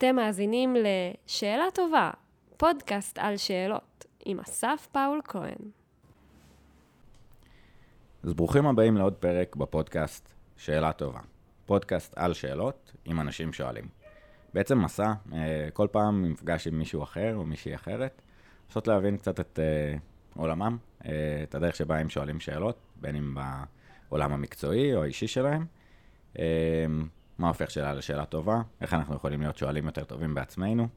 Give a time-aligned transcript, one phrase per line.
[0.00, 2.10] אתם מאזינים ל"שאלה טובה",
[2.56, 5.70] פודקאסט על שאלות, עם אסף פאול כהן.
[8.22, 11.20] אז ברוכים הבאים לעוד פרק בפודקאסט שאלה טובה.
[11.66, 13.88] פודקאסט על שאלות עם אנשים שואלים.
[14.54, 18.22] בעצם מסע, אה, כל פעם מפגש עם מישהו אחר או מישהי אחרת,
[18.66, 19.98] לנסות להבין קצת את אה,
[20.36, 20.76] עולמם,
[21.06, 23.34] אה, את הדרך שבה הם שואלים שאלות, בין אם
[24.08, 25.66] בעולם המקצועי או האישי שלהם.
[27.40, 30.88] מה הופך שאלה לשאלה טובה, איך אנחנו יכולים להיות שואלים יותר טובים בעצמנו.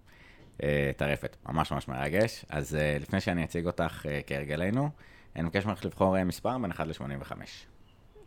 [0.98, 2.46] טרפת, ממש ממש מרגש.
[2.50, 4.90] אז לפני שאני אציג אותך כהרגלנו,
[5.36, 7.32] אני מבקש ממך לבחור מספר בין 1 ל-85.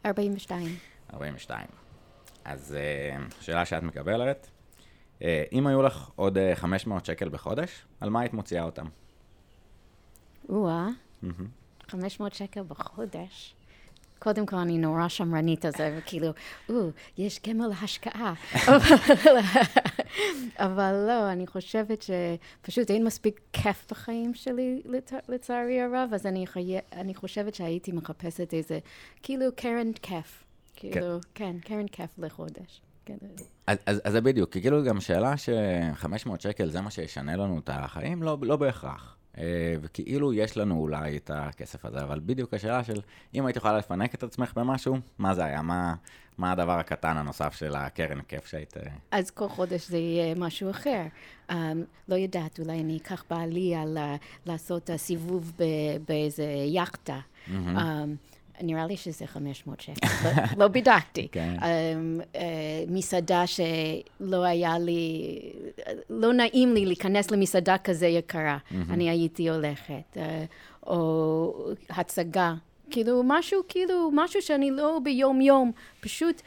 [0.06, 0.76] 42.
[1.14, 1.66] 42.
[2.44, 2.76] אז
[3.40, 4.50] שאלה שאת מקבלת,
[5.52, 8.86] אם היו לך עוד 500 שקל בחודש, על מה היית מוציאה אותם?
[10.48, 10.88] או-אה,
[11.88, 13.54] 500 שקל בחודש.
[14.18, 16.28] קודם כל, אני נורא שמרנית על זה, וכאילו,
[16.68, 18.34] או, יש גמל להשקעה.
[20.58, 24.82] אבל לא, אני חושבת שפשוט אין מספיק כיף בחיים שלי,
[25.28, 26.76] לצערי הרב, אז אני, חי...
[26.92, 28.78] אני חושבת שהייתי מחפשת איזה,
[29.22, 30.44] כאילו, קרן כיף.
[30.76, 32.80] כאילו, כן, קרן כיף לחודש.
[33.66, 37.58] אז, אז, אז זה בדיוק, כי כאילו גם שאלה ש-500 שקל זה מה שישנה לנו
[37.58, 39.15] את החיים, לא, לא בהכרח.
[39.38, 43.00] אה, וכאילו יש לנו אולי את הכסף הזה, אבל בדיוק השאלה של
[43.34, 45.62] אם היית יכולה לפנק את עצמך במשהו, מה זה היה?
[45.62, 45.94] מה,
[46.38, 48.76] מה הדבר הקטן הנוסף של הקרן כיף שהיית...
[48.76, 48.82] אה?
[49.10, 51.02] אז כל חודש זה יהיה משהו אחר.
[51.50, 51.54] Um,
[52.08, 53.98] לא יודעת, אולי אני אקח בעלי על
[54.46, 55.52] לעשות סיבוב
[56.08, 57.18] באיזה יאכטה.
[57.48, 57.50] Mm-hmm.
[57.76, 61.28] Um, נראה לי שזה 500 שקל, לא, לא בדקתי.
[61.32, 61.56] כן.
[61.58, 61.64] Um,
[62.32, 62.36] uh,
[62.88, 65.30] מסעדה שלא היה לי,
[66.10, 68.74] לא נעים לי להיכנס למסעדה כזה יקרה, mm-hmm.
[68.90, 70.14] אני הייתי הולכת.
[70.14, 70.18] Uh,
[70.86, 72.54] או הצגה,
[72.90, 76.42] כאילו משהו, כאילו משהו שאני לא ביום-יום, פשוט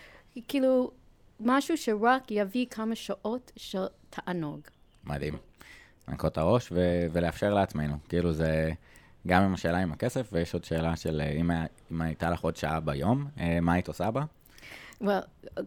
[0.48, 0.92] כאילו
[1.40, 4.60] משהו שרק יביא כמה שעות של תענוג.
[5.04, 5.34] מדהים.
[6.08, 8.72] לנקות את הראש ו- ולאפשר לעצמנו, כאילו זה...
[9.30, 11.52] גם עם השאלה עם הכסף, ויש עוד שאלה של אה, אם,
[11.92, 14.24] אם הייתה לך עוד שעה ביום, אה, מה היית עושה בה?
[15.04, 15.08] Well,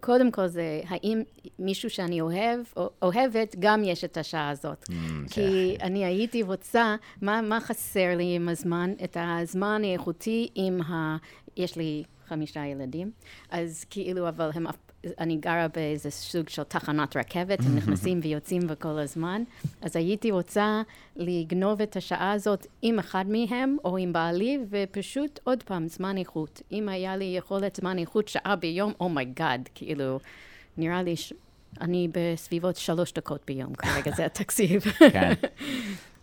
[0.01, 1.23] קודם כל זה, האם
[1.59, 4.89] מישהו שאני אוהב, או אוהבת, גם יש את השעה הזאת.
[4.89, 4.93] Mm,
[5.31, 5.83] כי yeah.
[5.83, 8.91] אני הייתי רוצה, מה, מה חסר לי עם הזמן?
[9.05, 11.17] את הזמן האיכותי עם ה...
[11.57, 13.11] יש לי חמישה ילדים,
[13.51, 14.77] אז כאילו, אבל הם אף
[15.19, 19.43] אני גרה באיזה סוג של תחנת רכבת, הם נכנסים ויוצאים בכל הזמן,
[19.83, 20.83] אז הייתי רוצה
[21.17, 26.63] לגנוב את השעה הזאת עם אחד מהם או עם בעלי, ופשוט עוד פעם, זמן איכות.
[26.73, 30.19] אם היה לי יכולת זמן איכות שעה ביום, oh my god, oh כאילו,
[30.77, 31.33] נראה לי ש...
[31.81, 34.83] אני בסביבות שלוש דקות ביום כרגע, זה התקציב.
[35.13, 35.33] כן.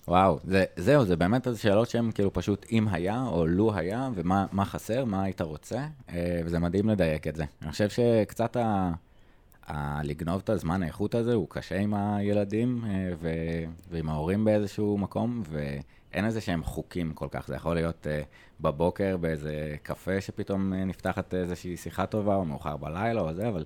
[0.09, 4.09] וואו, זה, זהו, זה באמת איזה שאלות שהן כאילו פשוט אם היה או לו היה,
[4.15, 7.45] ומה חסר, מה היית רוצה, אה, וזה מדהים לדייק את זה.
[7.61, 8.91] אני חושב שקצת ה,
[9.67, 13.29] ה, לגנוב את הזמן האיכות הזה הוא קשה עם הילדים אה, ו,
[13.89, 17.47] ועם ההורים באיזשהו מקום, ואין איזה שהם חוקים כל כך.
[17.47, 18.21] זה יכול להיות אה,
[18.61, 23.63] בבוקר באיזה קפה שפתאום נפתחת איזושהי שיחה טובה, או מאוחר בלילה או זה, אבל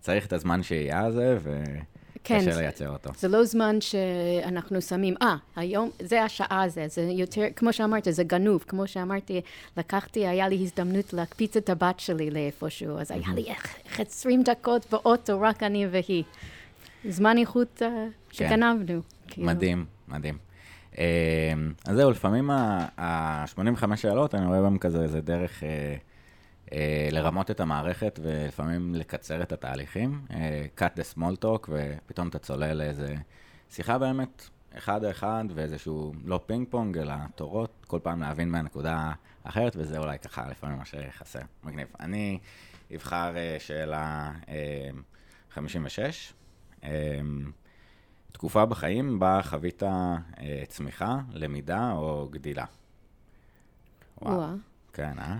[0.00, 1.62] צריך את הזמן שהייה הזה, ו...
[2.24, 3.10] כן, קשה לייצר אותו.
[3.18, 8.24] זה לא זמן שאנחנו שמים, אה, היום, זה השעה הזה, זה יותר, כמו שאמרת, זה
[8.24, 8.64] גנוב.
[8.68, 9.40] כמו שאמרתי,
[9.76, 13.46] לקחתי, היה לי הזדמנות להקפיץ את הבת שלי לאיפשהו, אז היה לי
[13.98, 16.24] עשרים דקות באוטו, רק אני והיא.
[17.08, 17.84] זמן איכות uh,
[18.32, 19.00] שגנבנו.
[19.28, 19.42] כן.
[19.42, 20.38] מדהים, מדהים.
[20.92, 20.96] Uh,
[21.86, 25.62] אז זהו, לפעמים ה-85 שאלות, אני רואה בהם כזה, איזה דרך...
[25.62, 26.13] Uh,
[27.10, 32.72] לרמות את המערכת ולפעמים לקצר את התהליכים, אה, cut the small talk, ופתאום אתה צולל
[32.72, 33.14] לאיזה
[33.70, 34.48] שיחה באמת,
[34.78, 39.12] אחד אחד, ואיזשהו לא פינג פונג, אלא תורות, כל פעם להבין מהנקודה
[39.44, 41.40] האחרת, וזה אולי ככה לפעמים מה שחסר.
[41.64, 41.88] מגניב.
[42.00, 42.38] אני
[42.94, 44.32] אבחר אה, שאלה
[45.50, 46.32] 56.
[48.32, 49.82] תקופה בחיים בה חווית
[50.68, 52.64] צמיחה, למידה או גדילה.
[54.22, 54.56] וואו.
[54.92, 55.38] כן, אה?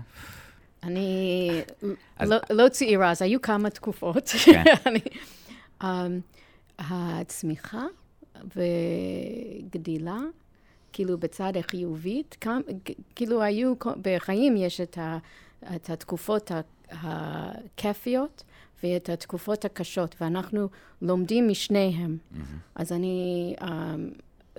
[0.85, 1.49] אני
[2.17, 2.29] אז...
[2.29, 4.29] לא, לא צעירה, אז היו כמה תקופות.
[4.45, 4.63] כן.
[4.87, 4.99] אני,
[5.83, 5.85] um,
[6.79, 7.85] הצמיחה
[8.55, 10.19] וגדילה,
[10.93, 12.59] כאילו בצד החיובית, כמה,
[13.15, 15.17] כאילו היו, בחיים יש את, ה,
[15.75, 16.51] את התקופות
[16.91, 18.43] הכיפיות
[18.83, 20.69] ואת התקופות הקשות, ואנחנו
[21.01, 22.17] לומדים משניהם.
[22.17, 22.37] Mm-hmm.
[22.75, 23.63] אז אני, um,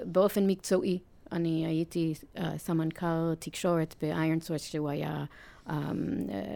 [0.05, 0.99] באופן מקצועי,
[1.33, 5.25] אני הייתי uh, סמנכ"ל תקשורת ב-iron source, שהוא היה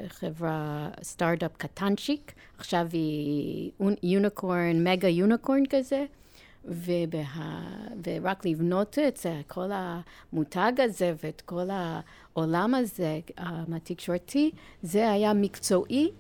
[0.09, 3.71] חברה, סטארט-אפ קטנצ'יק, עכשיו היא
[4.03, 6.05] יוניקורן, מגה יוניקורן כזה.
[6.65, 7.23] ובה,
[8.07, 13.43] ורק לבנות את זה, כל המותג הזה ואת כל העולם הזה um,
[13.77, 14.51] התקשורתי,
[14.83, 16.11] זה היה מקצועי.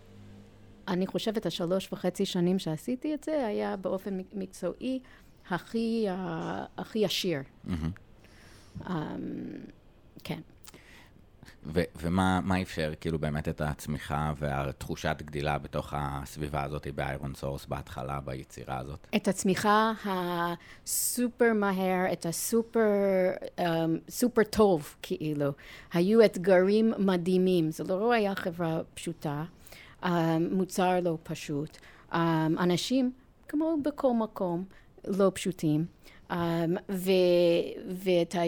[0.88, 5.00] אני חושבת, השלוש וחצי שנים שעשיתי את זה, היה באופן מקצועי
[5.50, 6.12] הכי, uh,
[6.78, 7.40] הכי עשיר.
[7.40, 7.70] Mm-hmm.
[8.80, 8.90] Um,
[10.24, 10.40] כן.
[11.66, 17.66] ו- ומה מה אפשר כאילו באמת את הצמיחה והתחושת גדילה בתוך הסביבה הזאת באיירון סורס
[17.66, 19.06] בהתחלה, ביצירה הזאת?
[19.16, 22.80] את הצמיחה הסופר מהר, את הסופר
[23.58, 23.62] um,
[24.08, 25.52] סופר טוב, כאילו.
[25.92, 27.70] היו אתגרים מדהימים.
[27.70, 29.44] זה לא היה חברה פשוטה,
[30.02, 30.06] um,
[30.50, 31.78] מוצר לא פשוט.
[32.12, 32.16] Um,
[32.58, 33.12] אנשים,
[33.48, 34.64] כמו בכל מקום,
[35.06, 35.86] לא פשוטים.
[36.30, 36.34] Um,
[36.90, 37.10] ו,
[37.86, 38.40] ואת ה...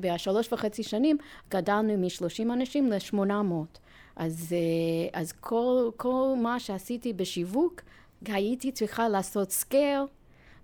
[0.00, 1.16] בשלוש וחצי שנים
[1.50, 3.78] גדלנו מ-30 אנשים ל-800.
[4.16, 7.80] אז, uh, אז כל, כל מה שעשיתי בשיווק,
[8.26, 10.02] הייתי צריכה לעשות scale,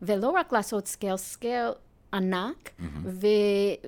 [0.02, 1.68] ולא רק לעשות scale, scale
[2.12, 3.08] ענק, mm-hmm.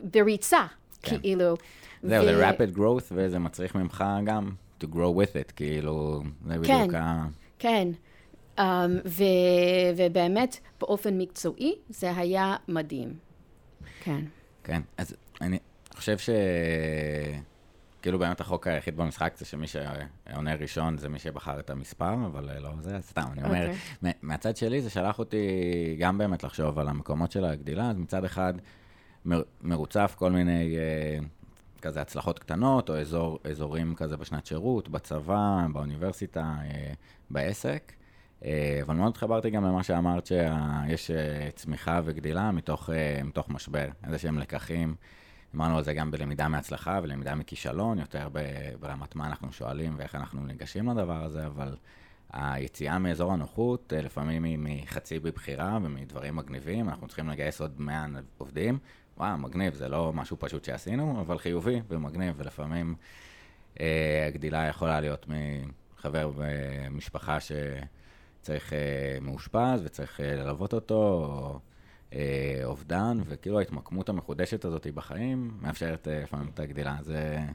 [0.05, 0.67] ובריצה,
[1.03, 1.19] כן.
[1.19, 1.55] כאילו.
[2.03, 2.25] זהו.
[2.25, 4.51] זה rapid growth, וזה מצריך ממך גם
[4.81, 7.27] to grow with it, כאילו, זה כן, בדיוק ה...
[7.59, 7.89] כן.
[7.93, 8.10] Um,
[9.07, 9.25] ו,
[9.97, 13.15] ובאמת, באופן מקצועי, זה היה מדהים.
[14.01, 14.25] כן.
[14.65, 15.59] כן, אז אני
[15.95, 16.31] חושב ש...
[18.03, 22.59] כאילו באמת החוק היחיד במשחק זה שמי שעונה ראשון זה מי שבחר את המספר, אבל
[22.61, 23.97] לא זה, סתם, אני אומר, okay.
[23.97, 24.13] אוקיי.
[24.23, 25.47] מהצד שלי זה שלח אותי
[25.99, 28.55] גם באמת לחשוב על המקומות של הגדילה, אז מצד אחד
[29.63, 36.55] מרוצף כל מיני uh, כזה הצלחות קטנות, או אזור, אזורים כזה בשנת שירות, בצבא, באוניברסיטה,
[36.61, 36.95] uh,
[37.31, 37.93] בעסק.
[38.41, 38.45] Uh,
[38.83, 44.19] אבל מאוד התחברתי גם למה שאמרת שיש uh, צמיחה וגדילה מתוך, uh, מתוך משבר, איזה
[44.19, 44.95] שהם לקחים.
[45.55, 48.29] אמרנו על זה גם בלמידה מהצלחה ולמידה מכישלון, יותר
[48.81, 51.77] ברמת מה אנחנו שואלים ואיך אנחנו ניגשים לדבר הזה, אבל
[52.33, 58.07] היציאה מאזור הנוחות, אה, לפעמים היא מחצי בבחירה ומדברים מגניבים, אנחנו צריכים לגייס עוד 100
[58.39, 58.79] עובדים,
[59.17, 62.95] וואו, מגניב, זה לא משהו פשוט שעשינו, אבל חיובי ומגניב, ולפעמים
[63.81, 67.85] אה, הגדילה יכולה להיות מחבר במשפחה שצריך
[68.73, 71.59] אה, מאושפז וצריך אה, ללוות אותו, או...
[72.15, 76.97] אה, אובדן, וכאילו ההתמקמות המחודשת הזאת בחיים מאפשרת לפעמים את הגדילה.
[76.99, 77.47] אז, אה,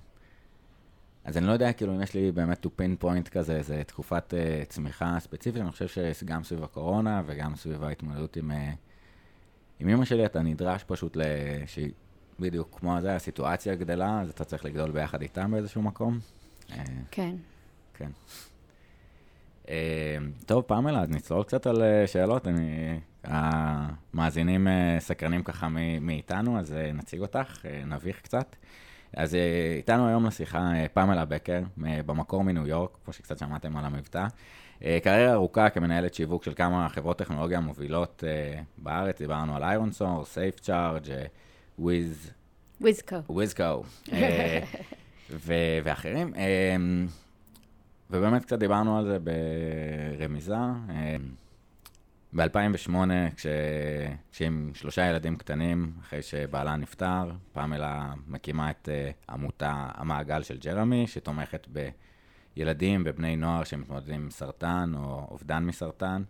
[1.23, 4.33] אז אני לא יודע כאילו אם יש לי באמת to pin point כזה, איזה תקופת
[4.33, 8.71] אה, צמיחה ספציפית, אני חושב שגם סביב הקורונה וגם סביב ההתמודדות עם, אה,
[9.79, 11.21] עם אמא שלי, אתה נדרש פשוט ל...
[11.65, 11.91] שהיא
[12.39, 16.19] בדיוק כמו זה, הסיטואציה גדלה, אז אתה צריך לגדול ביחד איתם באיזשהו מקום.
[17.11, 17.35] כן.
[17.93, 18.11] כן.
[19.69, 22.47] אה, טוב, פמלה, אז נצלול קצת על אה, שאלות.
[22.47, 25.67] אני המאזינים אה, סקרנים ככה
[26.01, 28.55] מאיתנו, אז נציג אותך, נביך קצת.
[29.15, 29.37] אז
[29.77, 34.25] איתנו היום לשיחה פמלה בקר, במקור מניו יורק, כמו שקצת שמעתם על המבטא.
[35.03, 38.23] קריירה ארוכה כמנהלת שיווק של כמה חברות טכנולוגיה מובילות
[38.77, 41.07] בארץ, דיברנו על איירון סור, סייף צ'ארג',
[41.79, 42.31] וויז...
[42.81, 43.15] וויזקו.
[43.29, 43.83] וויזקו.
[45.83, 46.33] ואחרים.
[48.09, 49.17] ובאמת קצת דיברנו על זה
[50.17, 50.55] ברמיזה.
[52.35, 52.95] ב-2008,
[53.35, 53.47] כש...
[54.31, 61.07] כשהם שלושה ילדים קטנים, אחרי שבעלה נפטר, פמלה מקימה את uh, עמותה המעגל של ג'רמי,
[61.07, 61.67] שתומכת
[62.55, 66.23] בילדים ובני נוער שמתמודדים עם סרטן או אובדן מסרטן,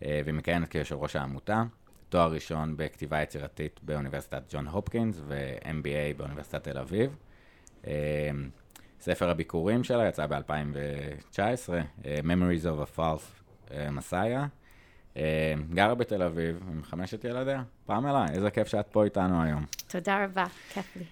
[0.00, 1.64] uh, ומכהנת כיושב ראש העמותה.
[2.08, 7.16] תואר ראשון בכתיבה יצירתית באוניברסיטת ג'ון הופקינס ו-MBA באוניברסיטת תל אביב.
[8.98, 14.48] Uh, ספר הביקורים שלה יצא ב-2019, uh, Memories of a False Messiah.
[15.18, 17.62] אה, גרה בתל אביב עם חמשת ילדיה.
[17.86, 19.64] פמלה, איזה כיף שאת פה איתנו היום.
[19.86, 21.04] תודה רבה, כיף לי.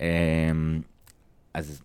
[0.00, 0.50] אה,
[1.54, 1.82] אז,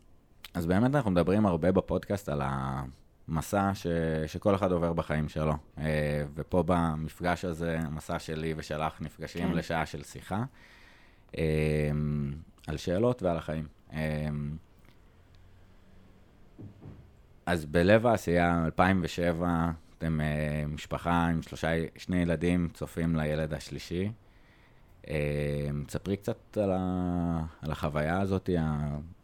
[0.54, 3.88] אז באמת אנחנו מדברים הרבה בפודקאסט על המסע ש,
[4.28, 5.54] שכל אחד עובר בחיים שלו.
[5.78, 9.54] אה, ופה במפגש הזה, המסע שלי ושלך נפגשים כן.
[9.54, 10.44] לשעה של שיחה.
[12.68, 13.68] על שאלות ועל החיים.
[17.52, 21.68] אז בלב העשייה, 2007, אתם uh, משפחה עם שלושה,
[21.98, 24.12] שני ילדים, צופים לילד השלישי.
[25.04, 25.10] Uh,
[25.90, 28.50] ספרי קצת על, ה, על החוויה הזאת,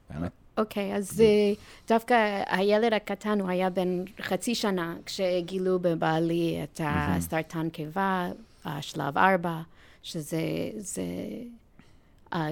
[0.10, 0.32] באמת.
[0.58, 6.82] אוקיי, okay, אז uh, דווקא הילד הקטן, הוא היה בן חצי שנה כשגילו בבעלי את
[6.84, 8.30] הסרטן קיבה,
[8.66, 9.62] השלב ארבע,
[10.04, 10.42] שזה...
[10.78, 11.04] זה,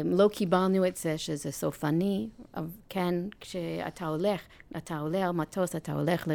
[0.06, 2.28] לא קיבלנו את זה שזה סופני,
[2.90, 4.42] כן, כשאתה הולך,
[4.78, 6.28] אתה עולה על מטוס, אתה הולך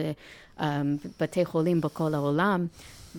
[0.61, 2.67] לבתי חולים בכל העולם,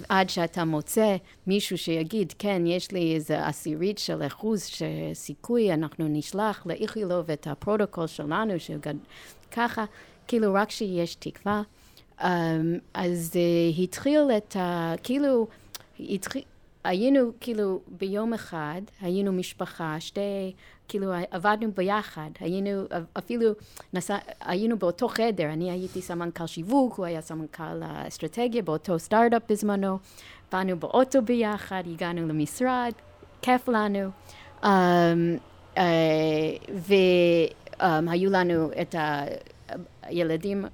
[0.09, 1.15] עד שאתה מוצא
[1.47, 8.07] מישהו שיגיד, כן, יש לי איזה עשירית של אחוז שסיכוי, אנחנו נשלח לאיכילוב את הפרוטוקול
[8.07, 8.95] שלנו, שגד...
[9.51, 9.85] ככה,
[10.27, 11.61] כאילו רק שיש תקווה.
[12.19, 12.23] Um,
[12.93, 13.31] אז
[13.83, 14.93] התחיל את ה...
[15.03, 15.47] כאילו,
[15.99, 16.41] התחיל...
[16.83, 20.53] היינו כאילו ביום אחד, היינו משפחה, שתי,
[20.87, 22.83] כאילו עבדנו ביחד, היינו
[23.17, 23.51] אפילו,
[23.93, 29.97] נסע, היינו באותו חדר, אני הייתי סמנכ"ל שיווק, הוא היה סמנכ"ל אסטרטגיה באותו סטארט-אפ בזמנו,
[30.51, 32.91] באנו באוטו ביחד, הגענו למשרד,
[33.41, 34.09] כיף לנו,
[34.61, 34.67] um,
[35.75, 35.79] uh,
[37.79, 38.95] והיו um, לנו את
[40.03, 40.65] הילדים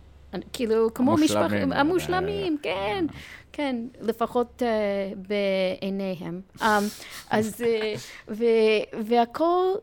[0.54, 3.06] כאילו, כמו משפחים, המושלמים, כן,
[3.52, 6.42] כן, לפחות uh, בעיניהם.
[6.58, 6.64] Um,
[7.30, 7.64] אז,
[9.04, 9.74] והכל,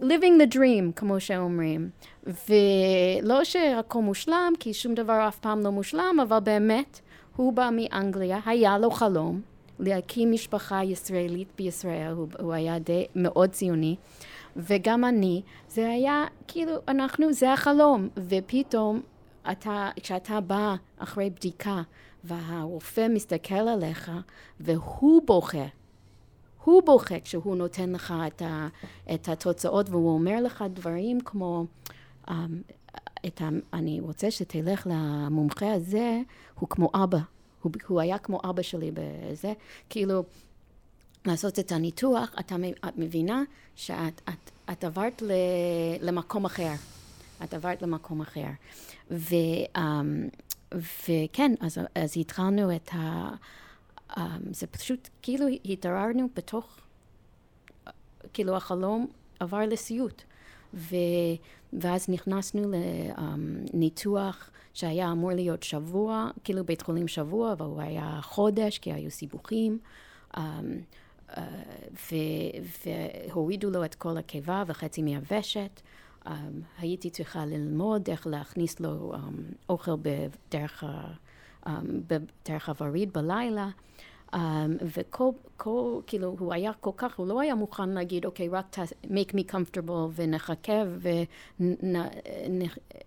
[0.00, 1.90] living the dream, כמו שאומרים.
[2.26, 7.00] ולא שהכל מושלם, כי שום דבר אף פעם לא מושלם, אבל באמת,
[7.36, 9.40] הוא בא מאנגליה, היה לו חלום
[9.78, 13.96] להקים משפחה ישראלית בישראל, הוא, הוא היה די מאוד ציוני.
[14.56, 19.00] וגם אני, זה היה כאילו, אנחנו, זה החלום, ופתאום
[19.50, 21.82] אתה, כשאתה בא אחרי בדיקה
[22.24, 24.10] והרופא מסתכל עליך
[24.60, 25.66] והוא בוכה,
[26.64, 28.68] הוא בוכה כשהוא נותן לך את, ה,
[29.14, 31.64] את התוצאות והוא אומר לך דברים כמו,
[32.28, 32.32] um,
[33.26, 36.20] את ה, אני רוצה שתלך למומחה הזה,
[36.58, 37.18] הוא כמו אבא,
[37.62, 39.52] הוא, הוא היה כמו אבא שלי בזה,
[39.90, 40.24] כאילו
[41.26, 42.56] לעשות את הניתוח, אתה,
[42.88, 43.42] את מבינה
[43.76, 45.32] שאת את, את עברת ל,
[46.00, 46.72] למקום אחר.
[47.42, 48.46] את עברת למקום אחר.
[49.10, 49.34] ו,
[49.76, 49.80] um,
[50.72, 53.30] וכן, אז, אז התחלנו את ה...
[54.10, 54.20] Um,
[54.52, 56.78] זה פשוט, כאילו התעררנו בתוך,
[58.32, 59.06] כאילו החלום
[59.40, 60.22] עבר לסיוט.
[60.74, 60.96] ו,
[61.72, 62.70] ואז נכנסנו
[63.74, 68.92] לניתוח um, שהיה אמור להיות שבוע, כאילו בית חולים שבוע, אבל הוא היה חודש, כי
[68.92, 69.78] היו סיבוכים.
[70.36, 70.38] Um,
[71.30, 71.40] uh,
[72.86, 75.80] והורידו לו את כל הקיבה וחצי מהוושת.
[76.26, 76.30] Um,
[76.78, 79.18] הייתי צריכה ללמוד איך להכניס לו um,
[79.68, 80.84] אוכל בדרך,
[81.64, 81.68] um,
[82.06, 83.68] בדרך הווריד בלילה.
[84.34, 84.36] Um,
[84.82, 88.78] וכל, כל, כאילו, הוא היה כל כך, הוא לא היה מוכן להגיד, אוקיי, רק ת,
[89.04, 90.82] make me comfortable ונחכה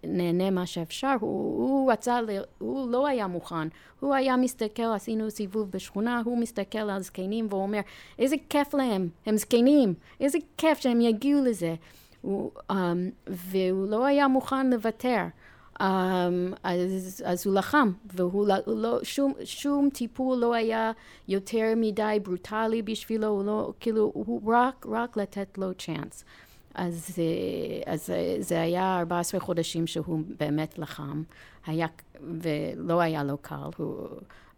[0.04, 1.16] ונהנה מה שאפשר.
[1.20, 3.68] הוא, הוא רצה, ל, הוא לא היה מוכן.
[4.00, 7.80] הוא היה מסתכל, עשינו סיבוב בשכונה, הוא מסתכל על זקנים ואומר,
[8.20, 11.76] איזה כיף להם, הם זקנים, איזה כיף שהם יגיעו לזה.
[12.28, 12.74] הוא, um,
[13.28, 15.26] והוא לא היה מוכן לוותר.
[15.80, 15.84] Um,
[16.64, 20.92] אז, אז הוא לחם, והוא לא, שום, שום טיפול לא היה
[21.28, 26.26] יותר מדי ברוטלי בשבילו, הוא לא, כאילו, הוא רק, רק לתת לו צ'אנס.
[26.74, 27.16] אז,
[27.86, 31.24] אז זה היה 14 חודשים שהוא באמת לחם,
[31.66, 31.88] היה,
[32.44, 33.56] ולא היה לו קל.
[33.78, 34.08] הוא,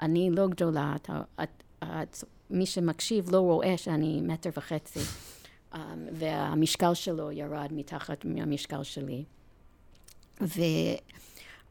[0.01, 1.09] אני לא גדולה, את,
[1.43, 4.99] את, את, מי שמקשיב לא רואה שאני מטר וחצי.
[5.73, 5.77] Um,
[6.11, 9.23] והמשקל שלו ירד מתחת מהמשקל שלי.
[10.41, 10.61] ו,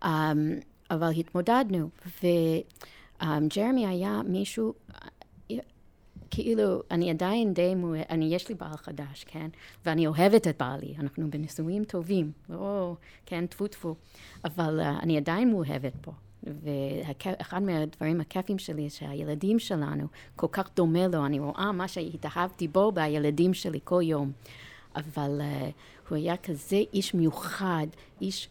[0.02, 0.06] um,
[0.90, 1.88] אבל התמודדנו,
[2.22, 4.74] וג'רמי um, היה מישהו,
[6.30, 7.74] כאילו, אני עדיין די,
[8.10, 9.48] אני, יש לי בעל חדש, כן?
[9.86, 13.94] ואני אוהבת את בעלי, אנחנו בנישואים טובים, לא, כן, טפו טפו,
[14.44, 16.12] אבל uh, אני עדיין מאוהבת בו.
[16.62, 22.92] ואחד מהדברים הכיפים שלי, שהילדים שלנו כל כך דומה לו, אני רואה מה שהתאהבתי בו
[22.92, 24.32] בילדים שלי כל יום.
[24.96, 27.86] אבל uh, הוא היה כזה איש מיוחד,
[28.20, 28.48] איש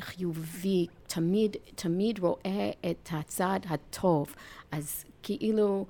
[0.00, 4.34] חיובי, תמיד, תמיד רואה את הצד הטוב.
[4.72, 5.86] אז כאילו,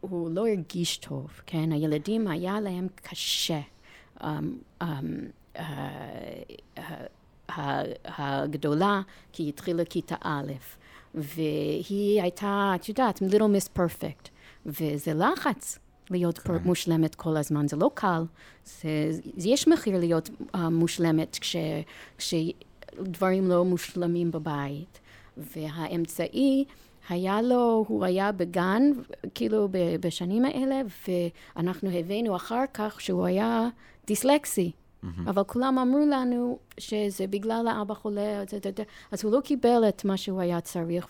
[0.00, 1.72] הוא לא הרגיש טוב, כן?
[1.72, 3.60] הילדים היה להם קשה.
[4.20, 4.24] Um,
[4.82, 4.84] um,
[5.56, 5.60] uh,
[6.78, 6.82] uh,
[8.04, 10.52] הגדולה, כי היא התחילה כיתה א',
[11.16, 14.28] והיא הייתה, את יודעת, little miss perfect,
[14.66, 15.78] וזה לחץ.
[16.10, 16.52] להיות כן.
[16.64, 18.22] מושלמת כל הזמן, זה לא קל.
[18.64, 18.88] זה,
[19.36, 21.56] זה יש מחיר להיות uh, מושלמת כש,
[22.18, 25.00] כשדברים לא מושלמים בבית.
[25.36, 26.64] והאמצעי,
[27.08, 28.82] היה לו, הוא היה בגן,
[29.34, 29.68] כאילו
[30.00, 30.80] בשנים האלה,
[31.56, 33.68] ואנחנו הבאנו אחר כך שהוא היה
[34.06, 34.72] דיסלקסי.
[35.06, 35.30] Mm-hmm.
[35.30, 38.42] אבל כולם אמרו לנו שזה בגלל האבא חולה,
[39.10, 41.08] אז הוא לא קיבל את מה שהוא היה צריך,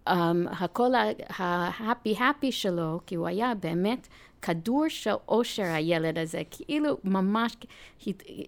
[0.00, 0.92] והכל
[1.28, 4.08] ההפי הפי שלו, כי הוא היה באמת
[4.42, 7.56] כדור של אושר הילד הזה, כאילו ממש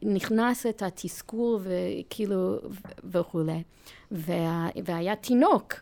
[0.03, 2.57] נכנס את התסכול וכאילו
[3.05, 3.63] וכולי.
[4.11, 5.75] וה, והיה תינוק,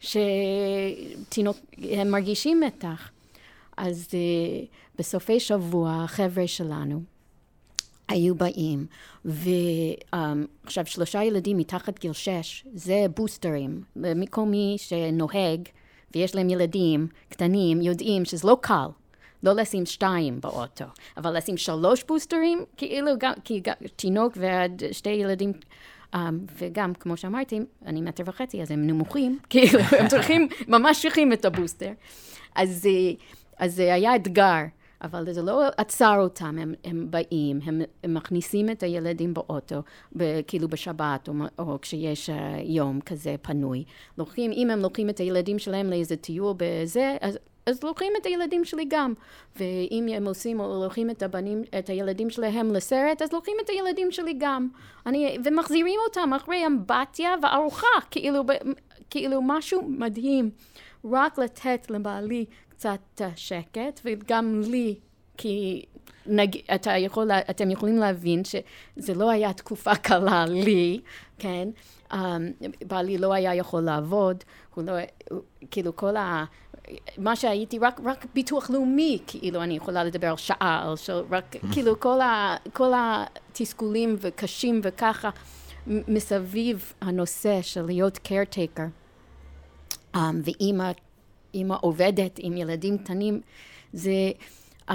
[0.00, 3.10] שתינוק, הם מרגישים מתח.
[3.76, 4.66] אז uh,
[4.98, 7.02] בסופי שבוע החבר'ה שלנו
[8.08, 8.86] היו באים,
[9.24, 13.82] ועכשיו um, שלושה ילדים מתחת גיל שש, זה בוסטרים.
[13.96, 15.68] מכל מי שנוהג
[16.14, 18.86] ויש להם ילדים קטנים, יודעים שזה לא קל.
[19.42, 20.84] לא לשים שתיים באוטו,
[21.16, 25.52] אבל לשים שלוש בוסטרים, כאילו גם, כי גם תינוק ושתי ילדים
[26.14, 26.18] Um,
[26.58, 31.44] וגם, כמו שאמרתי, אני מטר וחצי, אז הם נמוכים, כאילו, הם צריכים, ממש צריכים את
[31.44, 31.90] הבוסטר.
[32.54, 33.12] אז, אה,
[33.58, 34.62] אז זה היה אתגר.
[35.02, 39.82] אבל זה לא עצר אותם, הם, הם באים, הם, הם מכניסים את הילדים באוטו,
[40.16, 42.32] ב, כאילו בשבת, או, או כשיש uh,
[42.62, 43.84] יום כזה פנוי.
[44.18, 48.64] לוקחים, אם הם לוקחים את הילדים שלהם לאיזה טיול בזה, אז, אז לוקחים את הילדים
[48.64, 49.14] שלי גם.
[49.56, 54.10] ואם הם עושים, או לוקחים את הבנים, את הילדים שלהם לסרט, אז לוקחים את הילדים
[54.10, 54.68] שלי גם.
[55.06, 58.42] אני, ומחזירים אותם אחרי אמבטיה וארוחה, כאילו,
[59.10, 60.50] כאילו משהו מדהים.
[61.12, 62.44] רק לתת לבעלי
[62.82, 64.94] קצת שקט, וגם לי,
[65.36, 65.84] כי
[66.26, 66.56] נג...
[66.74, 71.00] אתה יכול, אתם יכולים להבין שזה לא היה תקופה קלה לי,
[71.38, 71.68] כן?
[72.12, 72.16] Um,
[72.86, 74.92] בעלי לא היה יכול לעבוד, הוא לא,
[75.30, 76.44] הוא, כאילו כל ה...
[77.18, 81.56] מה שהייתי, רק, רק ביטוח לאומי, כאילו, אני יכולה לדבר על שעה, על של, רק,
[81.72, 85.30] כאילו, כל, ה, כל התסכולים וקשים וככה,
[85.86, 88.88] מסביב הנושא של להיות caretaker.
[90.16, 90.92] Um, ואימא
[91.54, 93.40] אימא עובדת עם ילדים קטנים,
[93.92, 94.30] זה...
[94.88, 94.94] Um,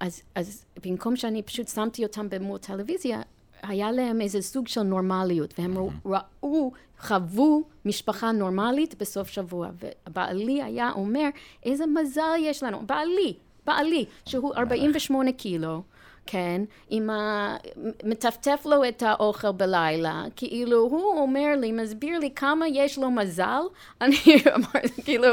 [0.00, 3.22] אז, אז במקום שאני פשוט שמתי אותם במות טלוויזיה,
[3.62, 6.08] היה להם איזה סוג של נורמליות, והם mm-hmm.
[6.42, 9.70] ראו, חוו משפחה נורמלית בסוף שבוע.
[10.06, 11.28] ובעלי היה אומר,
[11.64, 12.86] איזה מזל יש לנו.
[12.86, 13.34] בעלי,
[13.66, 15.82] בעלי, שהוא 48 קילו.
[16.26, 17.56] כן, עם ה...
[18.04, 23.62] מטפטף לו את האוכל בלילה, כאילו הוא אומר לי, מסביר לי כמה יש לו מזל,
[24.00, 24.16] אני
[24.54, 25.28] אמרתי, כאילו,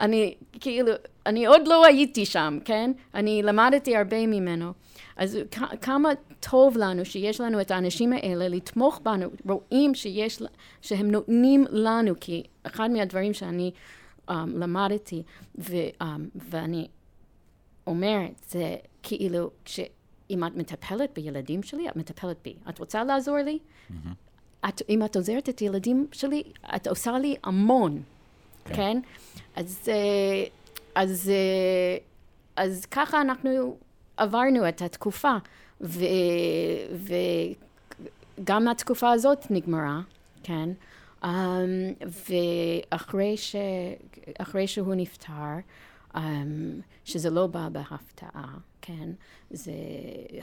[0.00, 0.92] אני, כאילו,
[1.26, 2.92] אני עוד לא הייתי שם, כן?
[3.14, 4.72] אני למדתי הרבה ממנו.
[5.16, 5.38] אז
[5.80, 6.08] כמה
[6.40, 10.42] טוב לנו שיש לנו את האנשים האלה לתמוך בנו, רואים שיש,
[10.82, 13.70] שהם נותנים לנו, כי אחד מהדברים שאני
[14.30, 15.22] um, למדתי,
[15.58, 16.88] ו, um, ואני
[17.86, 19.80] אומרת, זה כאילו, כש...
[20.30, 22.54] אם את מטפלת בילדים שלי, את מטפלת בי.
[22.68, 23.58] את רוצה לעזור לי?
[23.58, 23.94] Mm-hmm.
[24.68, 26.42] את, אם את עוזרת את הילדים שלי,
[26.76, 28.02] את עושה לי המון,
[28.64, 28.74] כן?
[28.74, 29.00] כן?
[29.56, 30.44] אז, אה,
[30.94, 31.98] אז, אה,
[32.56, 33.76] אז ככה אנחנו
[34.16, 35.36] עברנו את התקופה,
[35.80, 36.04] ו,
[38.38, 40.00] וגם התקופה הזאת נגמרה,
[40.42, 40.68] כן?
[41.22, 41.28] Um,
[42.00, 43.56] ואחרי ש,
[44.66, 45.32] שהוא נפטר,
[46.14, 46.18] um,
[47.04, 48.54] שזה לא בא בהפתעה,
[48.86, 49.10] כן?
[49.50, 49.72] זה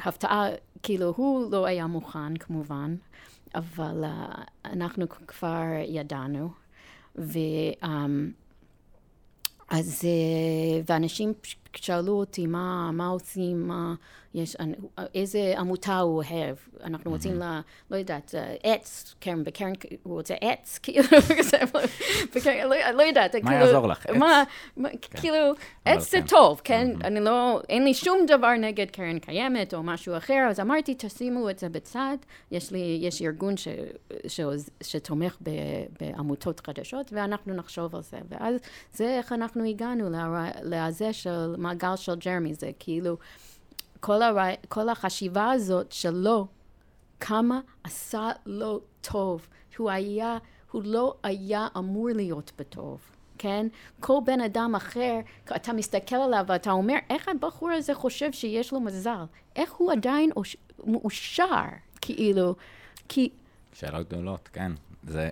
[0.03, 0.47] הפתעה,
[0.83, 2.95] כאילו הוא לא היה מוכן כמובן,
[3.55, 6.49] אבל uh, אנחנו כבר ידענו.
[7.17, 7.39] ו...
[7.83, 7.87] Um,
[9.69, 11.33] אז, uh, ואנשים
[11.75, 13.93] שאלו אותי מה, מה עושים, מה
[14.33, 14.55] יש,
[15.15, 16.55] איזה עמותה הוא אוהב.
[16.83, 17.59] אנחנו רוצים, ל,
[17.91, 19.71] לא יודעת, עץ, קרן, בקרן,
[20.03, 21.07] הוא רוצה עץ, כאילו,
[22.93, 23.35] לא יודעת.
[23.43, 24.05] מה יעזור לך?
[24.05, 24.15] עץ?
[25.11, 25.35] כאילו,
[25.85, 26.91] עץ זה טוב, כן?
[27.03, 31.49] אני לא, אין לי שום דבר נגד קרן קיימת או משהו אחר, אז אמרתי, תשימו
[31.49, 32.17] את זה בצד.
[32.51, 33.53] יש לי, יש ארגון
[34.83, 35.37] שתומך
[35.99, 38.17] בעמותות חדשות, ואנחנו נחשוב על זה.
[38.29, 38.55] ואז
[38.93, 40.09] זה איך אנחנו הגענו
[40.63, 43.17] לזה של מעגל של ג'רמי, זה כאילו...
[44.03, 44.37] כל, הר...
[44.67, 46.47] כל החשיבה הזאת שלו,
[47.19, 49.47] כמה עשה לו טוב.
[49.77, 50.37] הוא היה,
[50.71, 53.01] הוא לא היה אמור להיות בטוב,
[53.37, 53.67] כן?
[53.99, 55.19] כל בן אדם אחר,
[55.55, 59.23] אתה מסתכל עליו ואתה אומר, איך הבחור הזה חושב שיש לו מזל?
[59.55, 60.29] איך הוא עדיין
[60.85, 61.65] מאושר,
[62.01, 62.55] כאילו?
[63.09, 63.29] כי...
[63.73, 64.71] שאלות גדולות, כן.
[65.03, 65.29] זה...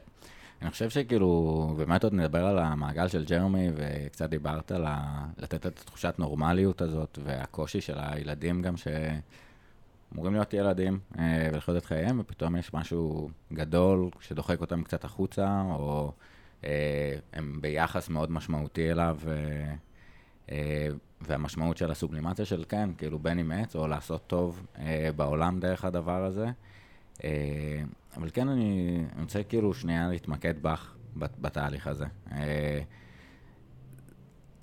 [0.62, 5.26] אני חושב שכאילו, באמת עוד נדבר על המעגל של ג'רמי, וקצת דיברת על ה...
[5.38, 11.86] לתת את התחושת נורמליות הזאת, והקושי של הילדים גם שאמורים להיות ילדים אה, ולחיות את
[11.86, 16.12] חייהם, ופתאום יש משהו גדול שדוחק אותם קצת החוצה, או
[16.64, 19.18] אה, הם ביחס מאוד משמעותי אליו,
[20.52, 20.88] אה,
[21.22, 24.66] והמשמעות של הסובלימציה של כן, כאילו בין עם עץ, או לעשות טוב
[25.16, 26.48] בעולם דרך הדבר הזה.
[27.24, 27.84] אה,
[28.18, 32.06] אבל כן, אני רוצה כאילו שנייה להתמקד בך בתהליך הזה.
[32.32, 32.82] אה,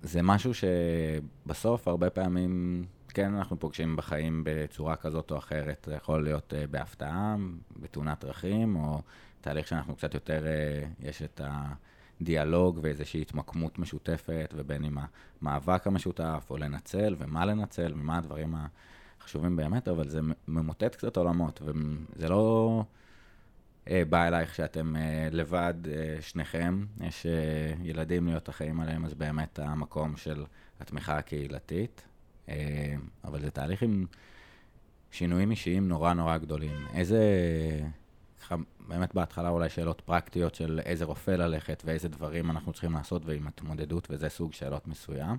[0.03, 5.85] זה משהו שבסוף הרבה פעמים כן אנחנו פוגשים בחיים בצורה כזאת או אחרת.
[5.91, 7.37] זה יכול להיות uh, בהפתעה,
[7.81, 9.03] בתאונת דרכים, או
[9.41, 10.45] תהליך שאנחנו קצת יותר,
[11.01, 11.41] יש את
[12.21, 14.99] הדיאלוג ואיזושהי התמקמות משותפת, ובין עם
[15.43, 18.67] המאבק המשותף, או לנצל, ומה לנצל, ומה הדברים ה...
[19.29, 22.85] חשובים באמת, אבל זה ממוטט קצת עולמות, וזה לא
[23.89, 29.15] אה, בא אלייך שאתם אה, לבד, אה, שניכם, יש אה, ילדים להיות אחראים עליהם, אז
[29.15, 30.45] באמת המקום של
[30.81, 32.05] התמיכה הקהילתית,
[32.49, 34.07] אה, אבל זה תהליך עם
[35.11, 36.87] שינויים אישיים נורא נורא גדולים.
[36.95, 37.23] איזה,
[38.89, 43.47] באמת בהתחלה אולי שאלות פרקטיות של איזה רופא ללכת ואיזה דברים אנחנו צריכים לעשות ועם
[43.47, 45.39] התמודדות, וזה סוג שאלות מסוים.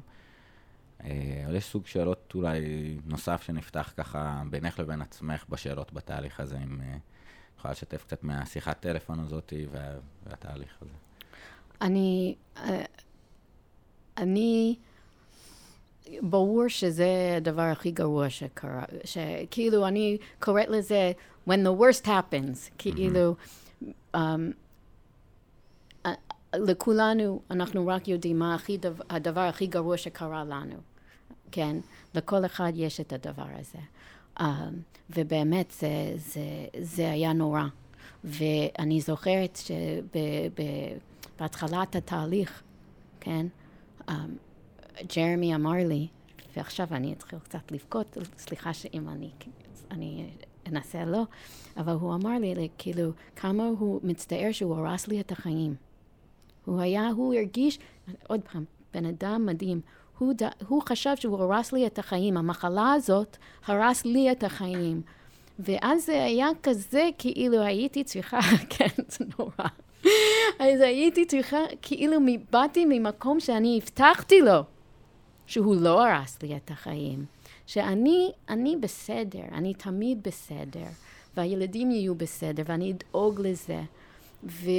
[1.03, 2.59] אה, אבל יש סוג שאלות אולי
[3.05, 6.97] נוסף שנפתח ככה בינך לבין עצמך בשאלות בתהליך הזה, אם אה,
[7.57, 9.91] יכולה לשתף קצת מהשיחת טלפון הזאת וה,
[10.25, 10.91] והתהליך הזה.
[11.81, 12.85] אני, אה,
[14.17, 14.75] אני,
[16.21, 21.11] ברור שזה הדבר הכי גרוע שקרה, שכאילו אני קוראת לזה
[21.49, 23.35] when the worst happens, כאילו,
[24.15, 24.19] um,
[26.53, 28.77] לכולנו, אנחנו רק יודעים מה הכי,
[29.09, 30.75] הדבר הכי גרוע שקרה לנו,
[31.51, 31.77] כן?
[32.15, 33.79] לכל אחד יש את הדבר הזה.
[34.39, 34.43] Um,
[35.09, 36.41] ובאמת זה, זה,
[36.81, 37.63] זה היה נורא.
[38.23, 39.59] ואני זוכרת
[41.37, 42.63] שבהתחלת התהליך,
[43.19, 43.45] כן,
[44.09, 44.11] um,
[45.15, 46.07] ג'רמי אמר לי,
[46.57, 49.29] ועכשיו אני אתחיל קצת לבכות, סליחה שאם אני,
[49.91, 50.29] אני
[50.67, 51.23] אנסה לא,
[51.77, 55.75] אבל הוא אמר לי, כאילו, כמה הוא מצטער שהוא הרס לי את החיים.
[56.65, 57.79] הוא היה, הוא הרגיש,
[58.27, 59.81] עוד פעם, בן אדם מדהים.
[60.19, 62.37] הוא, ד, הוא חשב שהוא הרס לי את החיים.
[62.37, 65.01] המחלה הזאת הרס לי את החיים.
[65.59, 68.39] ואז זה היה כזה, כאילו הייתי צריכה,
[68.77, 69.69] כן, זה נורא.
[70.59, 72.17] אז הייתי צריכה, כאילו
[72.51, 74.61] באתי ממקום שאני הבטחתי לו
[75.47, 77.25] שהוא לא הרס לי את החיים.
[77.67, 80.85] שאני אני בסדר, אני תמיד בסדר,
[81.37, 83.81] והילדים יהיו בסדר, ואני אדאוג לזה.
[84.43, 84.69] ו,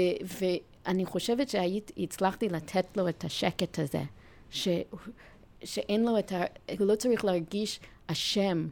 [0.40, 4.03] ואני חושבת שהצלחתי לתת לו את השקט הזה,
[4.50, 4.68] ש,
[5.64, 6.44] שאין לו את ה...
[6.79, 8.68] הוא לא צריך להרגיש אשם,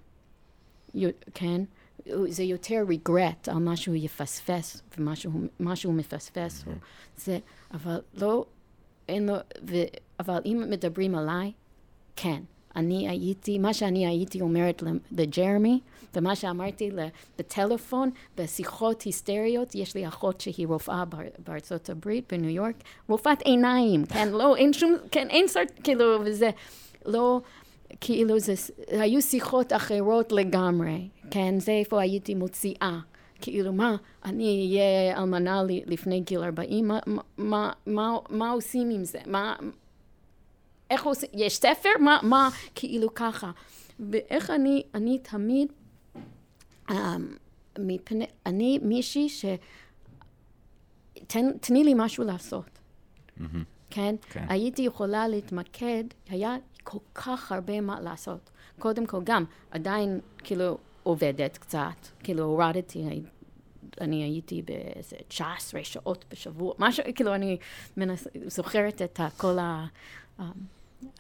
[1.35, 1.61] כן?
[2.29, 6.65] זה יותר רגרט על מה שהוא יפספס ומה שהוא מפספס.
[6.65, 6.71] Mm-hmm.
[7.17, 7.39] זה,
[7.71, 8.45] אבל לא,
[9.09, 9.35] אין לו,
[9.69, 9.77] ו,
[10.21, 11.53] אבל אם מדברים עליי,
[12.17, 12.43] כן.
[12.77, 15.81] אני הייתי, מה שאני הייתי אומרת לג'רמי,
[16.15, 16.91] ומה שאמרתי
[17.39, 21.05] בטלפון, בשיחות היסטריות, יש לי אחות שהיא רופאה
[21.47, 22.75] בארצות הברית, בניו יורק,
[23.09, 26.51] רופאת עיניים, כן, לא, אין שום, כן, אין סרט, כאילו, וזה,
[27.07, 27.41] לא,
[28.01, 28.55] כאילו, זה,
[28.89, 32.99] היו שיחות אחרות לגמרי, כן, זה איפה הייתי מוציאה.
[33.41, 36.89] כאילו, מה, אני אהיה אלמנה לפני גיל 40?
[36.89, 36.99] מה,
[37.39, 39.19] מה, מה, מה עושים עם זה?
[39.27, 39.57] מה,
[40.91, 41.89] איך עושים, יש ספר?
[42.01, 43.51] מה, מה, כאילו ככה.
[44.11, 45.73] ואיך אני, אני תמיד,
[46.91, 46.93] um,
[47.79, 49.45] מפני, אני מישהי ש...
[51.27, 52.65] תן, תני לי משהו לעשות.
[53.39, 53.43] Mm-hmm.
[53.91, 54.15] כן?
[54.31, 54.47] כן?
[54.49, 58.51] הייתי יכולה להתמקד, היה כל כך הרבה מה לעשות.
[58.79, 63.05] קודם כל, גם עדיין, כאילו, עובדת קצת, כאילו, הורדתי,
[64.01, 67.59] אני הייתי באיזה 19 שעות בשבוע, משהו, כאילו, אני
[67.97, 69.87] מנס, זוכרת את כל ה...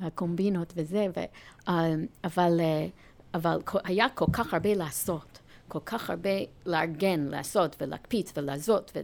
[0.00, 1.20] הקומבינות וזה, ו,
[1.68, 2.86] אה, אבל, אה,
[3.34, 5.38] אבל היה כל כך הרבה לעשות,
[5.68, 6.30] כל כך הרבה
[6.66, 8.96] לארגן, לעשות ולהקפיץ ולעזות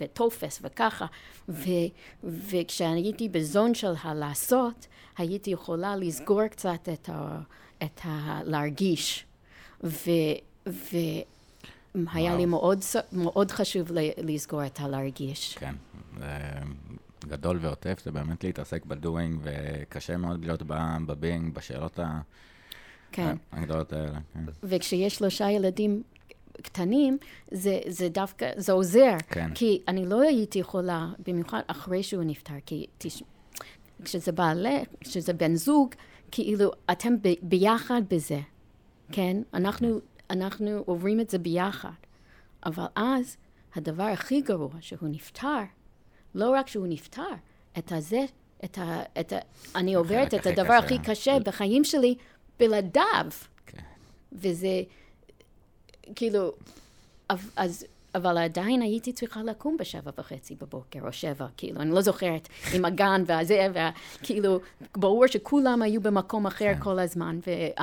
[0.00, 1.06] וטופס וככה,
[1.48, 1.70] ו,
[2.24, 4.86] וכשאני הייתי בזון של הלעשות,
[5.18, 7.40] הייתי יכולה לסגור קצת את ה...
[7.82, 9.24] את ה להרגיש.
[9.84, 10.10] ו...
[10.68, 10.96] ו
[12.12, 12.78] היה לי מאוד,
[13.12, 15.58] מאוד חשוב לסגור את הלהרגיש.
[15.58, 15.74] כן,
[17.26, 20.62] גדול ועוטף, זה באמת להתעסק בדואינג, וקשה מאוד להיות
[21.06, 21.98] בבינג, בשאלות
[23.12, 23.36] כן.
[23.52, 24.18] הגדולות האלה.
[24.34, 24.40] כן.
[24.62, 26.02] וכשיש שלושה ילדים
[26.62, 27.18] קטנים,
[27.50, 29.16] זה, זה דווקא, זה עוזר.
[29.28, 29.54] כן.
[29.54, 33.22] כי אני לא הייתי יכולה, במיוחד אחרי שהוא נפטר, כי תש...
[34.04, 35.94] כשזה בעלה, כשזה בן זוג,
[36.30, 38.40] כאילו, אתם ב, ביחד בזה,
[39.12, 39.36] כן?
[39.54, 41.90] אנחנו, אנחנו עוברים את זה ביחד.
[42.66, 43.36] אבל אז,
[43.74, 45.62] הדבר הכי גרוע, שהוא נפטר,
[46.34, 47.22] לא רק שהוא נפטר,
[47.78, 48.24] את הזה,
[48.64, 49.02] את ה...
[49.20, 49.38] את ה
[49.74, 52.14] אני עוברת את הדבר הכי קשה בחיים שלי
[52.58, 53.26] בלעדיו.
[53.66, 53.78] כן.
[54.32, 54.82] וזה,
[56.14, 56.52] כאילו,
[57.56, 62.48] אז, אבל עדיין הייתי צריכה לקום בשבע וחצי בבוקר, או שבע, כאילו, אני לא זוכרת,
[62.74, 63.66] עם הגן והזה,
[64.20, 64.60] וכאילו,
[64.96, 66.80] ברור שכולם היו במקום אחר כן.
[66.80, 67.50] כל הזמן, ו...
[67.80, 67.82] Um,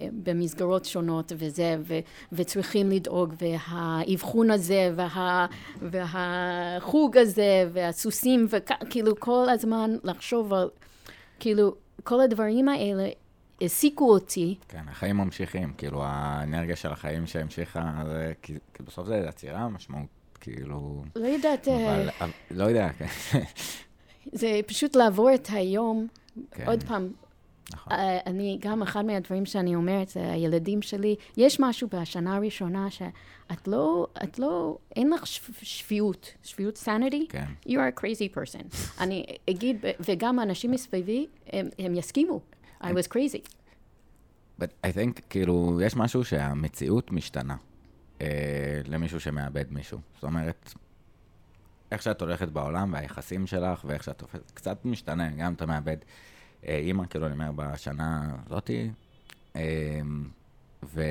[0.00, 1.98] במסגרות שונות וזה, ו,
[2.32, 5.46] וצריכים לדאוג, והאבחון הזה, וה,
[5.82, 10.70] והחוג הזה, והסוסים, וכאילו כל הזמן לחשוב על,
[11.40, 13.08] כאילו, כל הדברים האלה
[13.60, 14.58] העסיקו אותי.
[14.68, 20.06] כן, החיים ממשיכים, כאילו, האנרגיה של החיים שהמשיכה, זה, כי, כי בסוף זה עצירה, משמעות,
[20.40, 21.04] כאילו...
[21.16, 21.68] לא יודעת...
[21.68, 23.06] אבל, אבל, לא יודע, כן.
[24.32, 26.06] זה פשוט לעבור את היום,
[26.50, 26.66] כן.
[26.66, 27.12] עוד פעם,
[27.72, 27.92] נכון.
[27.92, 33.68] אה, אני, גם אחד מהדברים שאני אומרת, זה הילדים שלי, יש משהו בשנה הראשונה שאת
[33.68, 35.26] לא, את לא, אין לך
[35.62, 37.44] שפיות, שפיות סניטי, כן.
[37.66, 38.76] you are a crazy person.
[39.00, 42.40] אני אגיד, וגם אנשים מסביבי, הם, הם יסכימו,
[42.82, 43.48] I was crazy.
[44.60, 47.56] But I think, כאילו, יש משהו שהמציאות משתנה
[48.20, 49.98] אה, למישהו שמאבד מישהו.
[50.14, 50.74] זאת אומרת,
[51.92, 55.96] איך שאת הולכת בעולם והיחסים שלך ואיך שאת הופכת, קצת משתנה, גם אתה מאבד.
[56.68, 58.90] אה, אימא, כאילו, אני אומר, בשנה הזאתי,
[59.56, 60.00] אה,
[60.84, 61.02] ו...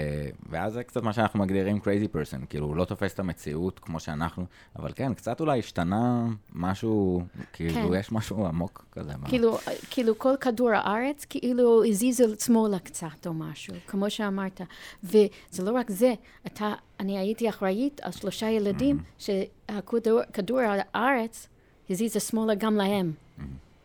[0.49, 3.99] ואז זה קצת מה שאנחנו מגדירים crazy person, כאילו הוא לא תופס את המציאות כמו
[3.99, 7.99] שאנחנו, אבל כן, קצת אולי השתנה משהו, כאילו כן.
[7.99, 9.13] יש משהו עמוק כזה.
[9.25, 9.57] כאילו,
[9.89, 14.61] כאילו כל כדור הארץ, כאילו הזיז שמאלה קצת או משהו, כמו שאמרת.
[15.03, 16.13] וזה לא רק זה,
[16.47, 20.59] אתה, אני הייתי אחראית על שלושה ילדים, שהכדור כדור
[20.93, 21.47] הארץ
[21.89, 23.11] הזיז שמאלה גם להם.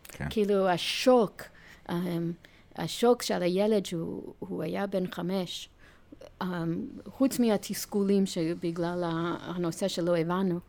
[0.07, 0.27] כן.
[0.29, 1.41] כאילו השוק,
[2.75, 5.69] השוק של הילד שהוא הוא היה בן חמש,
[6.43, 6.45] um,
[7.05, 9.03] חוץ מהתסכולים שבגלל
[9.41, 10.59] הנושא שלא הבנו,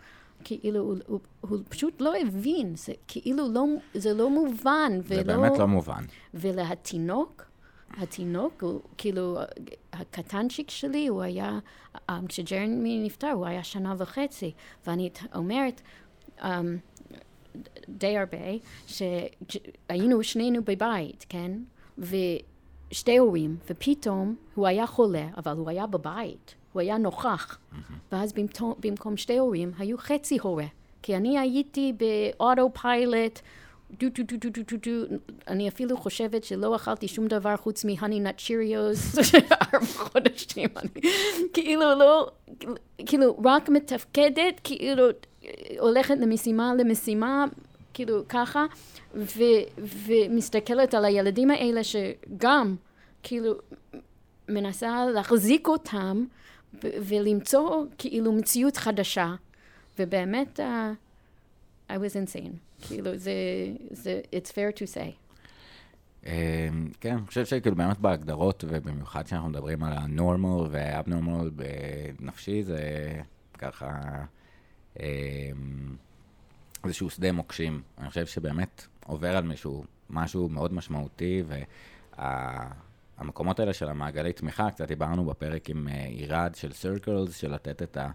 [0.44, 5.36] כאילו הוא, הוא, הוא פשוט לא הבין, זה כאילו לא, זה לא מובן, זה ולא...
[5.36, 6.04] באמת לא מובן.
[6.34, 7.44] ולתינוק,
[7.96, 9.38] התינוק, הוא, כאילו,
[9.92, 11.58] הקטנצ'יק שלי, הוא היה,
[11.94, 14.52] um, כשג'רמי נפטר, הוא היה שנה וחצי,
[14.86, 15.80] ואני אומרת,
[16.38, 16.44] um,
[17.88, 18.38] די הרבה,
[18.86, 21.52] שהיינו שנינו בבית, כן?
[21.98, 27.58] ושתי הורים, ופתאום הוא היה חולה, אבל הוא היה בבית, הוא היה נוכח.
[28.12, 30.66] ואז במקום, במקום שתי הורים, היו חצי הורה.
[31.02, 33.40] כי אני הייתי באוטו פיילוט,
[33.92, 35.16] דו דו דו דו דו דו דו,
[35.48, 39.14] אני אפילו חושבת שלא אכלתי שום דבר חוץ מהני נאט שיריוס,
[39.62, 40.88] ארבע חודשים, אני
[41.52, 42.30] כאילו לא,
[43.06, 45.04] כאילו רק מתפקדת, כאילו
[45.78, 47.44] הולכת למשימה למשימה,
[47.94, 48.66] כאילו ככה,
[49.14, 49.42] ו,
[49.78, 52.76] ומסתכלת על הילדים האלה שגם,
[53.22, 53.54] כאילו,
[54.48, 56.24] מנסה להחזיק אותם
[56.82, 59.34] ולמצוא כאילו מציאות חדשה,
[59.98, 62.56] ובאמת, uh, I was insane.
[62.80, 63.32] כאילו, זה,
[63.90, 65.12] זה, it's fair to say.
[66.26, 66.68] אה,
[67.00, 71.50] כן, אני חושב שכאילו באמת בהגדרות, ובמיוחד כשאנחנו מדברים על ה-normal וה-abnormal
[72.20, 72.80] בנפשי, זה
[73.58, 74.24] ככה אה,
[76.84, 77.82] איזשהו שדה מוקשים.
[77.98, 81.42] אני חושב שבאמת עובר על מישהו משהו מאוד משמעותי,
[82.18, 87.82] והמקומות האלה של המעגלי תמיכה, קצת דיברנו בפרק עם אה, עירד של circles, של לתת
[87.82, 88.10] את ה...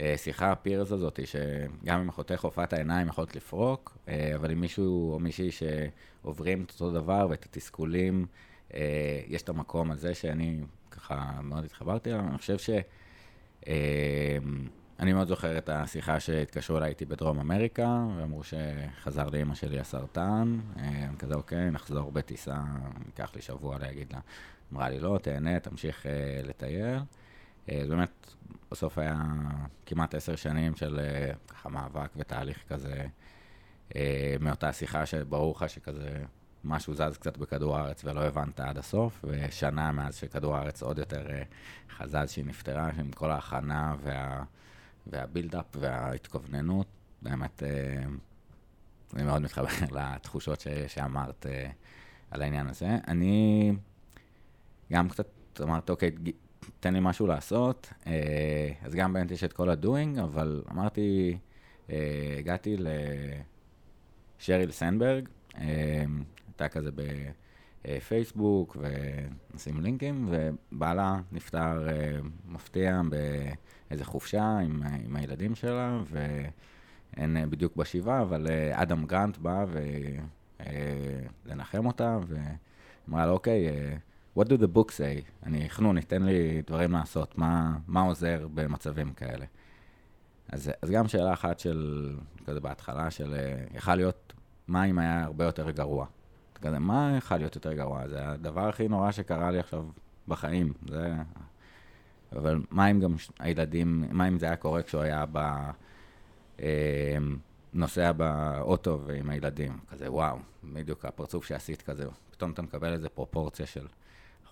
[0.00, 5.18] אה, הפירס הזאת, שגם אם אחותך הופעת העיניים יכולת לפרוק, אה, אבל אם מישהו או
[5.18, 8.26] מישהי שעוברים את אותו דבר ואת התסכולים,
[9.28, 12.24] יש את המקום הזה שאני ככה מאוד התחברתי אליו.
[12.28, 12.70] אני חושב ש...
[15.00, 20.58] אני מאוד זוכר את השיחה שהתקשרו אליי איתי בדרום אמריקה, ואמרו שחזר לאימא שלי הסרטן,
[20.78, 22.56] אה, כזה אוקיי, נחזור בטיסה,
[23.06, 24.20] ייקח לי שבוע להגיד לה.
[24.72, 26.98] אמרה לי, לא, תהנה, תמשיך אה, לטייל.
[27.70, 28.34] אה, זה באמת,
[28.70, 29.22] בסוף היה
[29.86, 33.04] כמעט עשר שנים של אה, ככה מאבק ותהליך כזה,
[33.96, 36.24] אה, מאותה שיחה שברור לך שכזה
[36.64, 41.30] משהו זז קצת בכדור הארץ ולא הבנת עד הסוף, ושנה מאז שכדור הארץ עוד יותר
[41.30, 41.42] אה,
[41.96, 44.42] חזז שהיא נפטרה, עם כל ההכנה וה,
[45.06, 46.86] והבילדאפ וההתכווננות,
[47.22, 48.02] באמת, אה,
[49.14, 51.70] אני מאוד מתחבר לתחושות ש, שאמרת אה,
[52.30, 52.88] על העניין הזה.
[53.08, 53.72] אני
[54.92, 55.26] גם קצת
[55.62, 56.10] אמרת, אוקיי,
[56.80, 61.38] תן לי משהו לעשות, אה, אז גם באמת יש את כל הדוינג, אבל אמרתי,
[62.38, 62.76] הגעתי
[64.38, 66.04] לשריל סנברג, אה,
[66.46, 66.90] הייתה כזה
[67.84, 73.00] בפייסבוק, ונשים לינקים, ובעלה נפטר אה, מפתיע
[73.88, 79.64] באיזה חופשה עם, עם הילדים שלה, אה, בדיוק בשבעה, אבל אה, אדם גרנט בא
[81.46, 83.96] ולנחם אותה, ואמרה לו, אוקיי, אה,
[84.38, 85.46] what do the book say?
[85.46, 89.44] אני, חנוני, תן לי דברים לעשות, מה, מה עוזר במצבים כאלה?
[90.48, 92.10] אז, אז גם שאלה אחת של,
[92.46, 94.32] כזה בהתחלה, של אה, יכל להיות,
[94.68, 96.06] מה אם היה הרבה יותר גרוע?
[96.62, 98.08] כזה, מה יכל להיות יותר גרוע?
[98.08, 99.84] זה הדבר הכי נורא שקרה לי עכשיו
[100.28, 100.72] בחיים.
[100.88, 101.14] זה...
[102.32, 105.38] אבל מה אם גם הילדים, מה אם זה היה קורה כשהוא היה ב...
[106.60, 107.18] אה,
[107.74, 113.66] נוסע באוטו ועם הילדים, כזה וואו, בדיוק הפרצוף שעשית כזה, פתאום אתה מקבל איזה פרופורציה
[113.66, 113.86] של,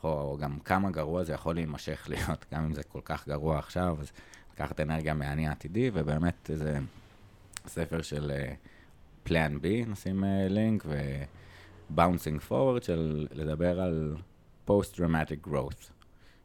[0.05, 3.97] או גם כמה גרוע זה יכול להימשך להיות, גם אם זה כל כך גרוע עכשיו,
[4.01, 4.12] אז
[4.55, 6.79] לקחת אנרגיה מהאני העתידי, ובאמת איזה
[7.66, 10.85] ספר של uh, Plan B, נשים uh, לינק,
[11.90, 14.16] ו-Bouncing Forward, של לדבר על
[14.68, 15.90] Post-Dramatic Growth.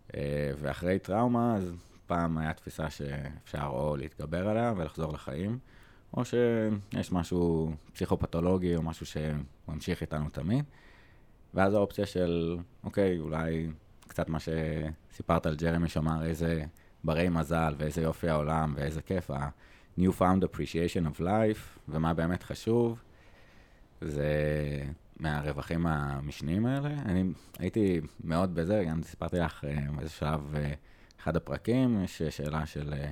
[0.07, 0.15] Uh,
[0.57, 1.73] ואחרי טראומה, אז
[2.07, 5.59] פעם היה תפיסה שאפשר או להתגבר עליה ולחזור לחיים,
[6.17, 10.65] או שיש משהו פסיכופתולוגי או משהו שממשיך איתנו תמיד.
[11.53, 13.69] ואז האופציה של, אוקיי, אולי
[14.07, 16.63] קצת מה שסיפרת על ג'רמי שאמר, איזה
[17.03, 23.03] ברי מזל ואיזה יופי העולם ואיזה כיף, ה-new found appreciation of life, ומה באמת חשוב,
[24.01, 24.31] זה
[25.19, 26.89] מהרווחים המשניים האלה.
[26.89, 27.23] אני
[27.59, 30.73] הייתי מאוד בזה, גם סיפרתי לך אה, באיזה שלב, אה,
[31.19, 33.11] אחד הפרקים, יש שאלה של אה,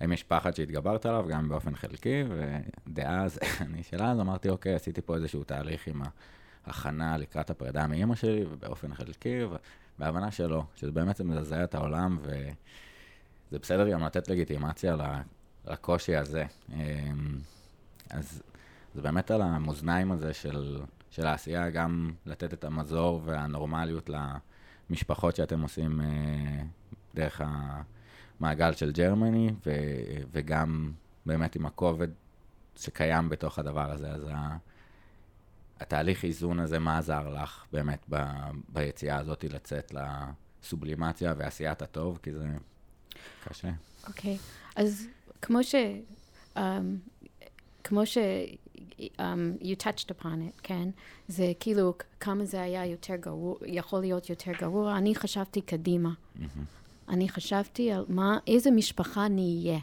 [0.00, 5.00] האם יש פחד שהתגברת עליו, גם באופן חלקי, ודאז, אני שאלה, אז אמרתי, אוקיי, עשיתי
[5.00, 6.02] פה איזשהו תהליך עם
[6.66, 9.40] הכנה לקראת הפרידה מאימא שלי, ובאופן חלקי,
[9.98, 14.96] בהבנה שלא, שזה באמת מזעזע את העולם, וזה בסדר גם לתת לגיטימציה
[15.66, 16.44] לקושי הזה.
[16.72, 17.38] אמ,
[18.10, 18.42] אז
[18.94, 24.10] זה באמת על המאזניים הזה של, של העשייה, גם לתת את המזור והנורמליות
[24.90, 26.62] למשפחות שאתם עושים אה,
[27.14, 27.40] דרך
[28.40, 29.70] המעגל של ג'רמני, ו,
[30.32, 30.92] וגם
[31.26, 32.08] באמת עם הכובד
[32.76, 34.08] שקיים בתוך הדבר הזה.
[34.08, 34.26] אז
[35.80, 38.16] התהליך איזון הזה, מה עזר לך באמת ב,
[38.68, 39.92] ביציאה הזאת לצאת
[40.62, 42.18] לסובלימציה ועשיית הטוב?
[42.22, 42.46] כי זה
[43.44, 43.70] קשה.
[44.06, 44.38] אוקיי, okay.
[44.76, 45.06] אז
[45.42, 45.74] כמו ש...
[46.56, 46.60] Um,
[47.84, 48.18] כמו ש...
[49.00, 50.88] um, you touched upon it, כן?
[51.28, 54.96] זה כאילו כמה זה היה יותר גרוע, יכול להיות יותר גרוע.
[54.96, 56.10] אני חשבתי קדימה.
[56.10, 56.42] Mm-hmm.
[57.08, 59.78] אני חשבתי על מה, איזה משפחה נהיה.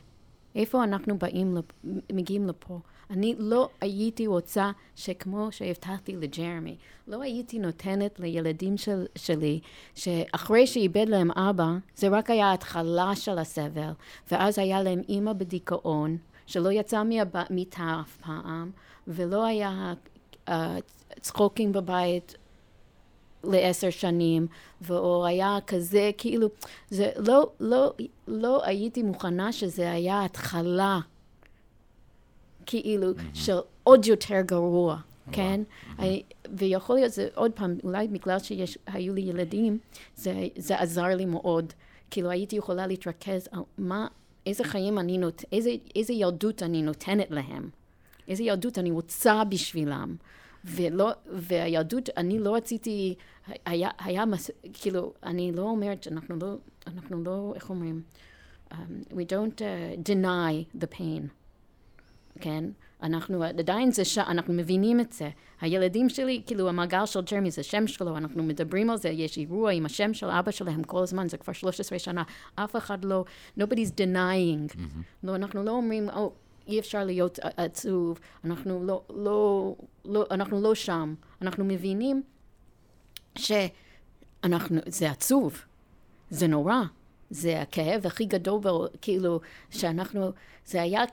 [0.55, 1.65] איפה אנחנו באים, לפ,
[2.13, 2.79] מגיעים לפה.
[3.10, 6.75] אני לא הייתי רוצה שכמו שהבטחתי לג'רמי,
[7.08, 9.60] לא הייתי נותנת לילדים של, שלי,
[9.95, 13.91] שאחרי שאיבד להם אבא, זה רק היה ההתחלה של הסבל,
[14.31, 18.71] ואז היה להם אימא בדיכאון, שלא יצא מהמיטה אף פעם,
[19.08, 19.93] ולא היה
[20.47, 20.51] uh,
[21.21, 22.36] צחוקים בבית
[23.43, 24.47] לעשר שנים,
[24.89, 26.47] או היה כזה, כאילו,
[26.89, 27.93] זה לא, לא,
[28.27, 30.99] לא הייתי מוכנה שזה היה התחלה,
[32.65, 33.08] כאילו.
[33.34, 34.97] של עוד יותר גרוע.
[35.31, 35.62] כן?
[35.63, 36.01] Mm-hmm.
[36.01, 36.03] I,
[36.58, 39.77] ויכול להיות, זה עוד פעם, אולי בגלל שהיו לי ילדים,
[40.15, 41.73] זה, זה עזר לי מאוד.
[42.12, 44.08] כאילו, הייתי יכולה להתרכז על מה,
[44.45, 47.69] איזה חיים אני נותנת, איזה, איזה ילדות אני נותנת להם.
[48.27, 50.15] איזה ילדות אני רוצה בשבילם.
[50.65, 53.15] ולא, והילדות, אני לא רציתי,
[53.65, 56.55] היה, היה מס, כאילו, אני לא אומרת, אנחנו לא,
[56.88, 58.01] אנחנו לא, איך אומרים?
[58.71, 58.75] Um,
[59.12, 61.29] we don't uh, deny the pain,
[62.41, 62.63] כן?
[63.05, 64.17] אנחנו עדיין זה, ש...
[64.17, 65.29] אנחנו מבינים את זה.
[65.61, 69.71] הילדים שלי, כאילו המעגל של ג'רמי זה שם שלו, אנחנו מדברים על זה, יש אירוע
[69.71, 72.23] עם השם של אבא שלהם כל הזמן, זה כבר 13 שנה,
[72.55, 73.25] אף אחד לא,
[73.59, 74.73] nobody's denying.
[74.73, 75.23] Mm-hmm.
[75.23, 80.61] לא, אנחנו לא אומרים, או, oh, אי אפשר להיות עצוב, אנחנו לא, לא, לא, אנחנו
[80.61, 81.13] לא שם.
[81.41, 82.23] אנחנו מבינים
[83.37, 85.61] שאנחנו, זה עצוב,
[86.29, 86.81] זה נורא,
[87.29, 88.61] זה הכאב הכי גדול,
[89.01, 89.39] כאילו,
[89.69, 90.31] שאנחנו,
[90.65, 91.03] זה היה,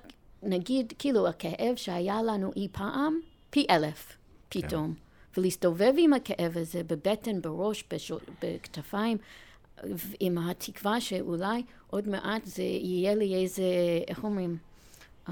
[0.42, 4.16] נגיד, כאילו, הכאב שהיה לנו אי פעם, פי אלף,
[4.48, 4.94] פתאום.
[4.94, 5.40] כן.
[5.40, 9.18] ולהסתובב עם הכאב הזה בבטן, בראש, בשול, בכתפיים,
[10.20, 13.62] עם התקווה שאולי עוד מעט זה יהיה לי איזה,
[14.08, 14.56] איך אומרים?
[15.26, 15.30] um,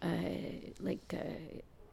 [0.00, 0.04] uh,
[0.80, 1.16] like, uh,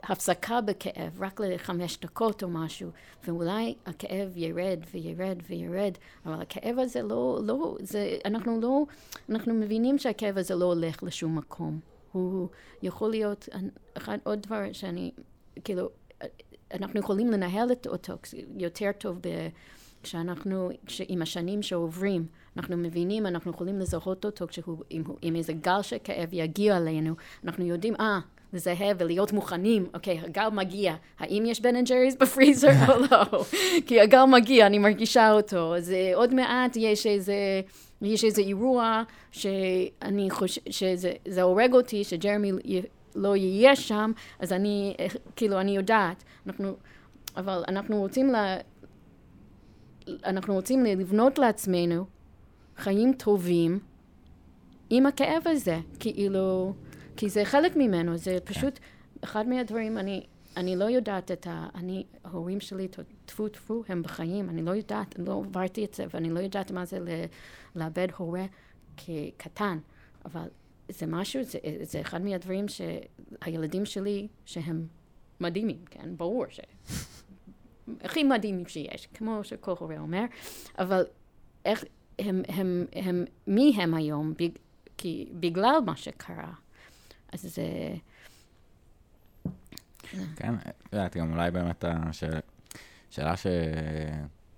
[0.03, 2.89] הפסקה בכאב, רק לחמש דקות או משהו,
[3.27, 8.83] ואולי הכאב ירד וירד וירד, אבל הכאב הזה לא, לא, זה, אנחנו לא,
[9.29, 11.79] אנחנו מבינים שהכאב הזה לא הולך לשום מקום.
[12.15, 12.47] הוא
[12.81, 13.49] יכול להיות,
[13.97, 15.11] אחד עוד דבר שאני,
[15.63, 15.89] כאילו,
[16.73, 18.13] אנחנו יכולים לנהל אותו
[18.57, 19.27] יותר טוב ב...
[20.03, 20.69] כשאנחנו,
[21.07, 22.25] עם השנים שעוברים,
[22.57, 27.15] אנחנו מבינים, אנחנו יכולים לזהות אותו כשהוא, אם, אם איזה גל של כאב יגיע אלינו,
[27.43, 28.19] אנחנו יודעים, אה,
[28.53, 33.43] לזהה ולהיות מוכנים, אוקיי, הגל מגיע, האם יש בן אנד ג'ריז בפריזר או לא?
[33.85, 35.75] כי הגל מגיע, אני מרגישה אותו.
[35.75, 37.35] אז אה, עוד מעט יש איזה...
[38.01, 42.51] יש איזה אירוע שאני חושב, שזה הורג אותי, שג'רמי
[43.15, 44.95] לא יהיה שם, אז אני,
[45.35, 46.23] כאילו, אני יודעת.
[46.47, 46.75] אנחנו,
[47.37, 48.57] אבל אנחנו רוצים לה,
[50.25, 52.05] אנחנו רוצים לבנות לעצמנו
[52.77, 53.79] חיים טובים
[54.89, 56.73] עם הכאב הזה, כאילו,
[57.17, 58.53] כי זה חלק ממנו, זה כן.
[58.53, 58.79] פשוט,
[59.23, 60.25] אחד מהדברים, אני,
[60.57, 61.67] אני לא יודעת את ה...
[61.75, 62.87] אני, ההורים שלי,
[63.25, 66.85] טפו טפו, הם בחיים, אני לא יודעת, לא עברתי את זה, ואני לא יודעת מה
[66.85, 67.25] זה
[67.75, 68.45] לאבד הורה
[68.97, 69.77] כקטן,
[70.25, 70.47] אבל
[70.89, 74.87] זה משהו, זה, זה אחד מהדברים שהילדים שלי, שהם
[75.39, 76.59] מדהימים, כן, ברור ש...
[78.01, 80.25] הכי מדהימים שיש, כמו שכל הורה אומר,
[80.79, 81.03] אבל
[81.65, 81.83] איך,
[82.19, 84.33] הם, הם, הם, מי הם היום?
[84.37, 84.49] בג,
[84.97, 86.53] כי בגלל מה שקרה.
[87.31, 87.63] אז זה...
[90.35, 91.85] כן, את יודעת, גם אולי באמת
[93.15, 93.47] השאלה ש...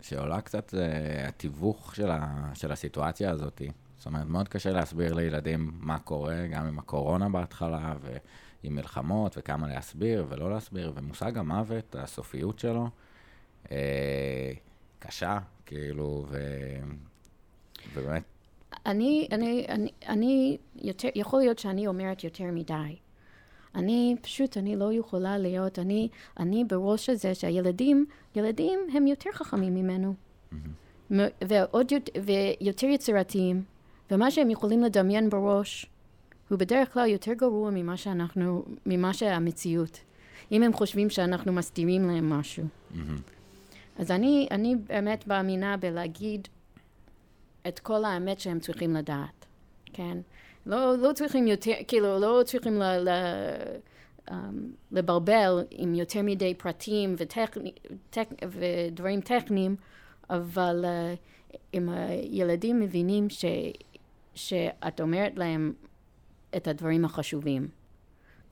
[0.02, 0.90] שעולה קצת זה
[1.28, 2.52] התיווך של, ה...
[2.54, 3.62] של הסיטואציה הזאת.
[3.98, 9.68] זאת אומרת, מאוד קשה להסביר לילדים מה קורה, גם עם הקורונה בהתחלה, ועם מלחמות, וכמה
[9.68, 12.90] להסביר ולא להסביר, ומושג המוות, הסופיות שלו,
[13.72, 14.52] אה,
[15.00, 16.38] קשה, כאילו, ו...
[17.94, 18.24] ובאמת...
[18.86, 22.96] אני, אני, אני, אני יותר, יכול להיות שאני אומרת יותר מדי.
[23.78, 26.10] אני פשוט, אני לא יכולה להיות, אני,
[26.40, 28.06] אני בראש הזה שהילדים,
[28.36, 30.14] ילדים הם יותר חכמים ממנו.
[30.14, 31.14] Mm-hmm.
[31.48, 31.92] ועוד
[32.24, 33.64] ויותר יצירתיים,
[34.12, 35.86] ומה שהם יכולים לדמיין בראש
[36.50, 40.00] הוא בדרך כלל יותר גרוע ממה שאנחנו, ממה שהמציאות.
[40.52, 42.64] אם הם חושבים שאנחנו מסתירים להם משהו.
[43.98, 46.48] אז אני, אני באמת מאמינה בלהגיד
[47.68, 49.46] את כל האמת שהם צריכים לדעת,
[49.86, 50.18] כן?
[50.68, 53.10] לא, לא צריכים יותר, כאילו, לא צריכים ל, ל,
[54.30, 54.34] um,
[54.92, 57.72] לברבל עם יותר מדי פרטים וטכני,
[58.10, 59.76] טק, ודברים טכניים,
[60.30, 63.46] אבל uh, אם הילדים מבינים ש,
[64.36, 65.74] שאת אומרת להם
[66.56, 67.68] את הדברים החשובים,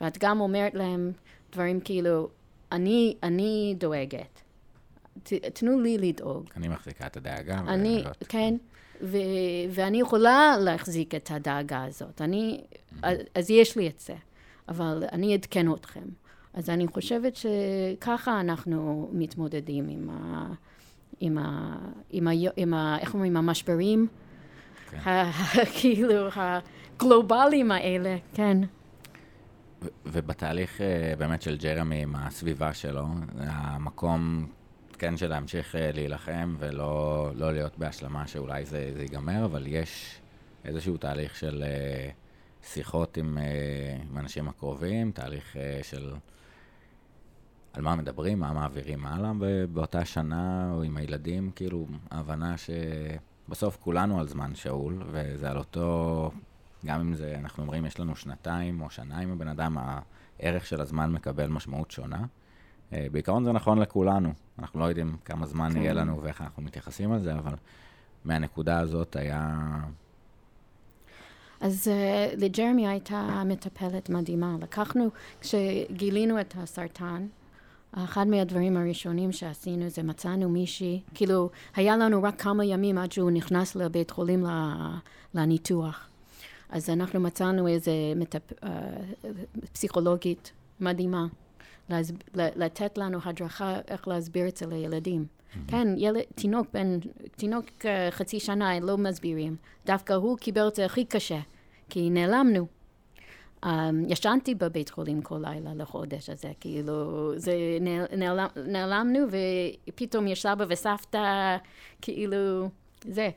[0.02, 1.12] ואת גם אומרת להם
[1.52, 2.30] דברים כאילו,
[2.72, 4.42] אני, אני דואגת.
[5.24, 6.46] ת, תנו לי לדאוג.
[6.56, 7.60] אני מחזיקה את הדאגה.
[7.60, 8.12] אני, ולא...
[8.30, 8.56] כן,
[9.02, 9.18] ו,
[9.72, 12.22] ואני יכולה להחזיק את הדאגה הזאת.
[12.22, 12.62] אני,
[13.02, 14.16] אז, אז יש לי את זה,
[14.70, 16.04] אבל אני אעדכן אתכם.
[16.54, 20.48] אז אני חושבת שככה אנחנו מתמודדים עם ה...
[21.20, 21.76] עם ה...
[22.10, 22.32] עם ה...
[22.58, 22.98] עם ה...
[23.00, 23.38] איך אומרים?
[23.38, 24.08] המשברים,
[24.92, 24.98] כן.
[25.80, 28.58] כאילו, הגלובליים האלה, כן.
[30.06, 33.06] ובתהליך אה, באמת של ג'רמי עם הסביבה שלו,
[33.38, 34.48] המקום
[34.96, 40.22] כן של להמשיך אה, להילחם ולא לא להיות בהשלמה שאולי זה, זה ייגמר, אבל יש
[40.66, 42.10] איזשהו תהליך של אה,
[42.64, 43.38] שיחות עם,
[44.12, 46.14] עם אנשים הקרובים, תהליך של
[47.74, 49.32] על מה מדברים, מה מעבירים הלאה
[49.74, 56.32] באותה שנה, או עם הילדים, כאילו, ההבנה שבסוף כולנו על זמן שאול, וזה על אותו
[56.86, 59.78] גם אם זה, אנחנו אומרים, יש לנו שנתיים או שנה עם הבן אדם,
[60.40, 62.26] הערך של הזמן מקבל משמעות שונה.
[62.92, 65.82] בעיקרון זה נכון לכולנו, אנחנו לא יודעים כמה זמן כן.
[65.82, 67.54] יהיה לנו ואיך אנחנו מתייחסים על זה, אבל
[68.26, 69.60] מהנקודה הזאת היה...
[71.62, 74.56] אז uh, לג'רמי הייתה מטפלת מדהימה.
[74.62, 75.10] לקחנו,
[75.42, 77.28] כשגילינו את הסרטן,
[77.92, 83.32] אחד מהדברים הראשונים שעשינו זה מצאנו מישהי, כאילו, היה לנו רק כמה ימים עד שהוא
[83.32, 84.46] נכנס לבית חולים
[85.34, 86.10] לניתוח.
[86.70, 88.52] אז אנחנו מצאנו איזה מטפ...
[88.52, 88.66] uh,
[89.74, 91.26] פסיכולוגית מדהימה,
[92.36, 95.26] לתת לנו הדרכה איך להסביר את זה לילדים.
[95.26, 95.72] Mm-hmm.
[95.72, 97.00] כן, ילד, תינוק בן,
[97.36, 99.56] תינוק uh, חצי שנה לא מסבירים.
[99.86, 101.40] דווקא הוא קיבל את זה הכי קשה,
[101.90, 102.68] כי נעלמנו.
[103.66, 103.68] Um,
[104.08, 109.20] ישנתי בבית חולים כל לילה לחודש הזה, כאילו, זה נעל, נעלם, נעלמנו
[109.88, 111.58] ופתאום יש סבא וסבתא,
[112.02, 112.70] כאילו,
[113.02, 113.30] זה.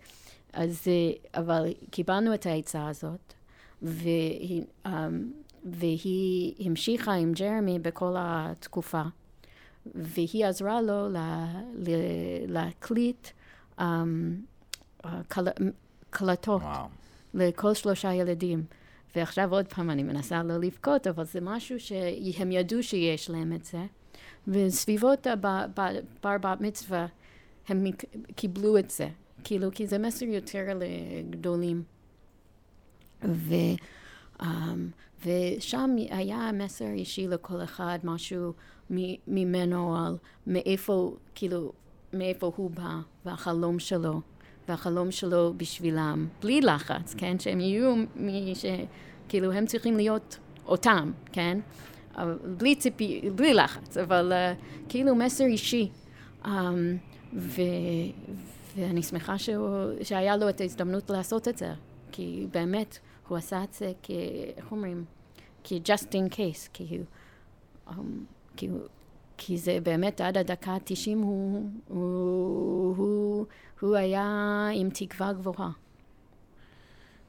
[0.53, 3.35] אז, אה, אבל קיבלנו את העצה הזאת,
[3.83, 4.89] והיא, um,
[5.65, 9.03] והיא המשיכה עם ג'רמי בכל התקופה,
[9.95, 11.93] והיא עזרה לו לה, לה,
[12.47, 13.29] להקליט
[13.79, 13.83] um,
[15.29, 15.45] קל,
[16.11, 16.87] קלטות וואו.
[17.35, 18.65] לכל שלושה ילדים.
[19.17, 23.65] ועכשיו עוד פעם אני מנסה לא לבכות, אבל זה משהו שהם ידעו שיש להם את
[23.65, 23.87] זה.
[24.49, 27.07] וסביבות הבר בת מצווה
[27.69, 27.85] הם
[28.37, 29.09] קיבלו את זה.
[29.45, 31.83] כאילו, כי זה מסר יותר לגדולים.
[33.25, 33.55] ו,
[34.41, 34.45] um,
[35.27, 38.53] ושם היה מסר אישי לכל אחד, משהו
[39.27, 40.17] ממנו על
[40.47, 41.73] מאיפה, כאילו,
[42.13, 44.21] מאיפה הוא בא, והחלום שלו,
[44.69, 47.39] והחלום שלו בשבילם, בלי לחץ, כן?
[47.39, 48.65] שהם יהיו מי ש...
[49.29, 51.59] כאילו, הם צריכים להיות אותם, כן?
[52.57, 55.91] בלי ציפי, בלי לחץ, אבל uh, כאילו מסר אישי.
[56.45, 56.49] Um,
[57.35, 57.63] ו,
[58.77, 59.69] ואני שמחה שהוא,
[60.03, 61.73] שהיה לו את ההזדמנות לעשות את זה,
[62.13, 62.99] כי באמת,
[63.29, 64.11] הוא עשה את זה כ...
[64.57, 65.05] איך אומרים?
[65.65, 66.99] כ-just in case, כי,
[67.89, 67.93] um,
[68.57, 68.69] כי,
[69.37, 73.47] כי זה באמת עד הדקה ה-90 הוא, הוא, הוא,
[73.81, 75.71] הוא היה עם תקווה גבוהה.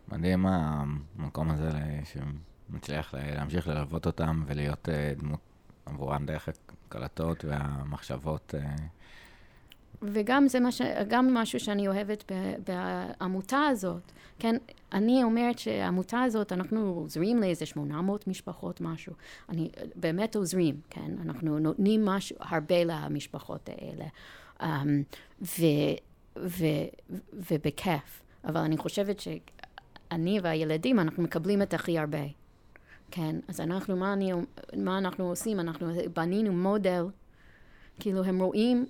[0.07, 1.69] מדהים המקום הזה
[2.03, 5.39] שמצליח להמשיך ללוות אותם ולהיות אה, דמות
[5.85, 6.49] עבורם דרך
[6.87, 8.53] הקלטות והמחשבות.
[10.01, 10.81] וגם זה מה ש...
[11.07, 12.31] גם משהו שאני אוהבת
[12.67, 14.11] בעמותה הזאת.
[14.39, 14.55] כן,
[14.93, 19.13] אני אומרת שהעמותה הזאת, אנחנו עוזרים לאיזה 800 משפחות, משהו.
[19.49, 21.11] אני, באמת עוזרים, כן?
[21.21, 24.05] אנחנו נותנים משהו, הרבה למשפחות האלה.
[24.59, 24.65] Um,
[25.41, 25.65] ו,
[26.37, 26.65] ו,
[27.33, 28.21] ובכיף.
[28.45, 32.23] אבל אני חושבת שאני והילדים, אנחנו מקבלים את הכי הרבה.
[33.11, 34.31] כן, אז אנחנו, מה, אני,
[34.77, 35.59] מה אנחנו עושים?
[35.59, 37.03] אנחנו בנינו מודל
[37.99, 38.85] כאילו, הם רואים,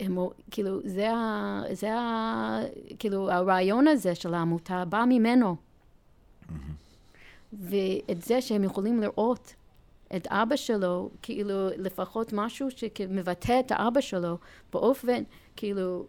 [0.00, 0.18] הם,
[0.50, 1.62] כאילו, זה ה...
[1.72, 2.60] זה ה...
[2.98, 5.56] כאילו, הרעיון הזה של העמותה בא ממנו.
[7.52, 9.54] ואת זה שהם יכולים לראות
[10.16, 14.38] את אבא שלו, כאילו, לפחות משהו שמבטא את האבא שלו
[14.72, 15.22] באופן,
[15.56, 16.06] כאילו,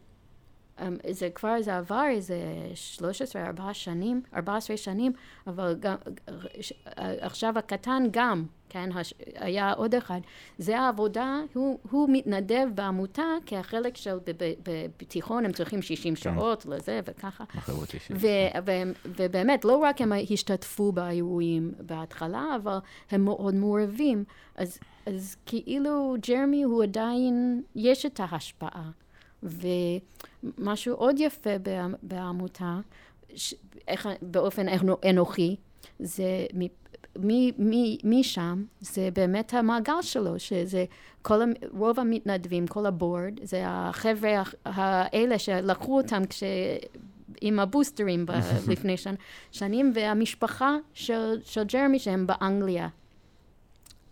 [1.09, 2.37] זה כבר, זה עבר איזה
[2.75, 5.11] 13, 14 שנים, 14 שנים,
[5.47, 5.95] אבל גם,
[6.97, 10.19] עכשיו הקטן גם, כן, הש, היה עוד אחד.
[10.57, 14.17] זה העבודה, הוא, הוא מתנדב בעמותה, כי החלק של
[14.97, 16.21] בתיכון הם צריכים 60 כן.
[16.21, 17.43] שעות לזה וככה.
[18.21, 18.27] ו,
[18.65, 18.71] ו,
[19.05, 22.77] ובאמת, לא רק הם השתתפו באירועים בהתחלה, אבל
[23.11, 24.23] הם מאוד מעורבים.
[24.55, 28.89] אז, אז כאילו ג'רמי הוא עדיין, יש את ההשפעה.
[29.43, 31.49] ומשהו עוד יפה
[32.03, 32.79] בעמותה,
[33.35, 33.53] ש,
[33.87, 34.65] איך, באופן
[35.09, 35.55] אנוכי,
[35.99, 36.45] זה
[38.03, 40.85] משם, זה באמת המעגל שלו, שזה
[41.21, 41.39] כל,
[41.77, 46.43] רוב המתנדבים, כל הבורד, זה החבר'ה האלה שלקחו אותם כש...
[47.41, 48.31] עם הבוסטרים ב,
[48.71, 49.15] לפני שנ,
[49.51, 52.87] שנים, והמשפחה של, של ג'רמי שהם באנגליה.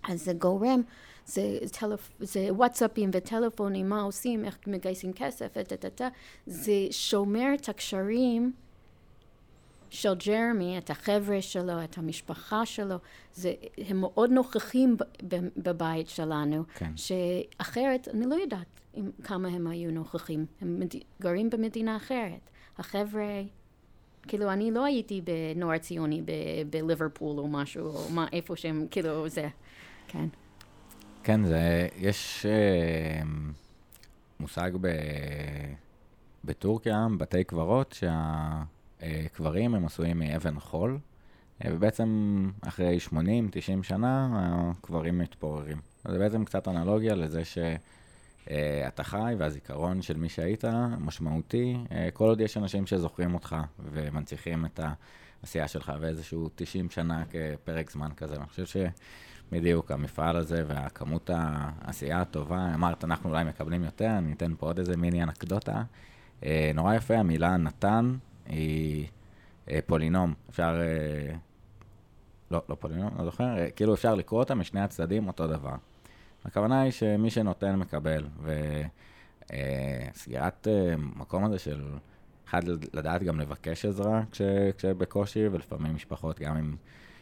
[0.09, 0.81] אז זה גורם
[1.25, 2.11] זה, טלפ...
[2.19, 6.01] זה וואטסאפים וטלפונים, מה עושים, איך מגייסים כסף, את
[6.45, 8.53] זה שומר את הקשרים
[9.91, 12.95] של ג'רמי, את החבר'ה שלו, את המשפחה שלו,
[13.33, 14.97] זה, הם מאוד נוכחים
[15.57, 16.91] בבית שלנו, כן.
[16.95, 20.93] שאחרת, אני לא יודעת עם, כמה הם היו נוכחים, הם מד...
[21.21, 22.49] גרים במדינה אחרת.
[22.77, 23.41] החבר'ה,
[24.27, 26.21] כאילו, אני לא הייתי בנוער ציוני
[26.69, 29.47] בליברפול או משהו, או מה, איפה שהם, כאילו, זה,
[30.07, 30.25] כן.
[31.23, 33.21] כן, זה, יש אה,
[34.39, 34.87] מושג ב,
[36.45, 37.95] בטורקיה, בתי קברות,
[39.01, 40.99] שהקברים הם עשויים מאבן חול,
[41.65, 43.13] אה, ובעצם אחרי 80-90
[43.83, 45.77] שנה הקברים מתפוררים.
[46.07, 50.65] זה בעצם קצת אנלוגיה לזה שאתה חי והזיכרון של מי שהיית
[50.99, 54.79] משמעותי, אה, כל עוד יש אנשים שזוכרים אותך ומנציחים את
[55.43, 58.35] העשייה שלך ואיזשהו 90 שנה כפרק זמן כזה.
[58.35, 58.77] אני חושב ש...
[59.51, 64.79] בדיוק, המפעל הזה והכמות העשייה הטובה, אמרת, אנחנו אולי מקבלים יותר, אני אתן פה עוד
[64.79, 65.83] איזה מיני אנקדוטה.
[66.43, 69.07] אה, נורא יפה, המילה נתן היא
[69.69, 70.33] אה, פולינום.
[70.49, 71.35] אפשר, אה,
[72.51, 75.75] לא, לא פולינום, לא זוכר, אה, כאילו אפשר לקרוא אותה משני הצדדים אותו דבר.
[76.45, 78.25] הכוונה היא שמי שנותן מקבל,
[80.13, 81.83] וסגירת אה, אה, מקום הזה של,
[82.47, 82.61] אחד,
[82.93, 84.41] לדעת גם לבקש עזרה כש,
[84.77, 86.75] כשבקושי, ולפעמים משפחות גם עם...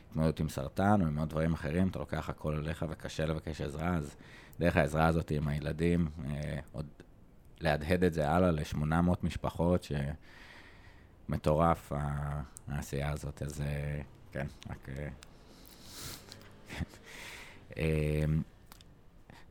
[0.09, 3.95] התמודדות עם סרטן או עם עוד דברים אחרים, אתה לוקח הכל אליך וקשה לבקש עזרה,
[3.95, 4.15] אז
[4.59, 6.85] דרך העזרה הזאת עם הילדים, אה, עוד
[7.59, 9.87] להדהד את זה הלאה ל-800 משפחות,
[11.29, 11.91] שמטורף
[12.67, 14.01] העשייה הזאת, אז אה,
[14.31, 14.89] כן, רק...
[14.89, 15.07] אה,
[17.77, 18.25] אה,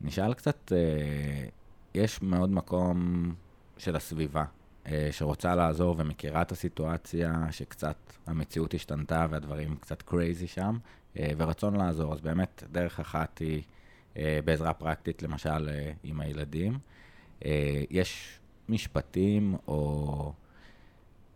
[0.00, 1.48] נשאל קצת, אה,
[1.94, 3.34] יש מאוד מקום
[3.78, 4.44] של הסביבה.
[4.90, 10.78] אה, שרוצה לעזור ומכירה את הסיטואציה, שקצת המציאות השתנתה והדברים קצת קרייזי שם,
[11.18, 12.12] אה, ורצון לעזור.
[12.12, 13.62] אז באמת, דרך אחת היא
[14.16, 15.70] אה, בעזרה פרקטית, למשל,
[16.02, 16.78] עם הילדים.
[17.90, 20.32] יש משפטים או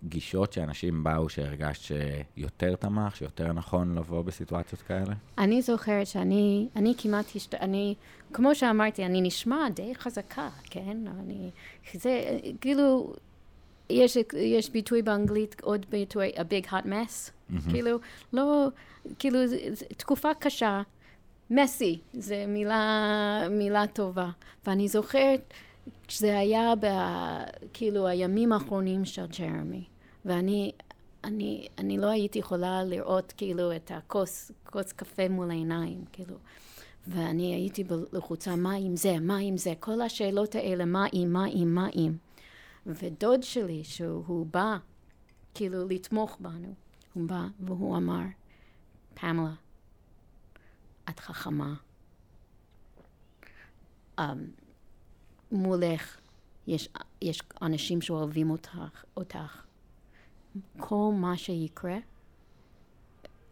[0.05, 1.95] גישות שאנשים באו שהרגשת
[2.37, 5.15] שיותר תמך, שיותר נכון לבוא בסיטואציות כאלה?
[5.39, 7.55] אני זוכרת שאני, אני כמעט, השת...
[7.55, 7.95] אני,
[8.33, 10.97] כמו שאמרתי, אני נשמע די חזקה, כן?
[11.21, 11.51] אני,
[11.95, 13.15] זה, כאילו...
[13.91, 17.71] יש, יש ביטוי באנגלית, עוד ביטוי, a big hot mess, mm-hmm.
[17.71, 17.99] כאילו,
[18.33, 18.67] לא,
[19.19, 20.83] כאילו, ז, ז, תקופה קשה,
[21.51, 24.31] מסי, זה מילה, מילה טובה.
[24.67, 25.55] ואני זוכרת
[26.09, 26.87] שזה היה ב,
[27.73, 29.85] כאילו, הימים האחרונים של ג'רמי,
[30.25, 30.73] ואני,
[31.25, 36.37] אני, אני לא הייתי יכולה לראות כאילו את הכוס, כוס קפה מול העיניים, כאילו.
[37.07, 41.45] ואני הייתי לחוצה, מה עם זה, מה עם זה, כל השאלות האלה, מה עם, מה
[41.53, 42.17] עם, מה עם.
[42.87, 44.77] ודוד שלי, שהוא בא
[45.55, 46.75] כאילו לתמוך בנו,
[47.13, 48.25] הוא בא והוא אמר,
[49.15, 49.55] פמלה,
[51.09, 51.75] את חכמה.
[54.21, 54.23] Um,
[55.53, 56.21] מולך
[56.67, 56.89] יש,
[57.23, 58.79] יש אנשים שאוהבים אותך,
[59.17, 59.65] אותך.
[60.79, 61.97] כל מה שיקרה,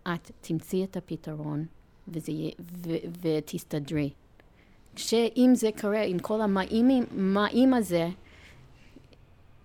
[0.03, 1.67] את תמצאי את הפתרון
[2.09, 2.91] וזה, ו,
[3.23, 4.11] ותסתדרי.
[4.97, 8.09] שאם זה קורה עם כל המאים הזה,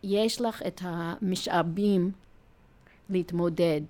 [0.05, 2.11] יש לך את המשאבים
[3.09, 3.81] להתמודד.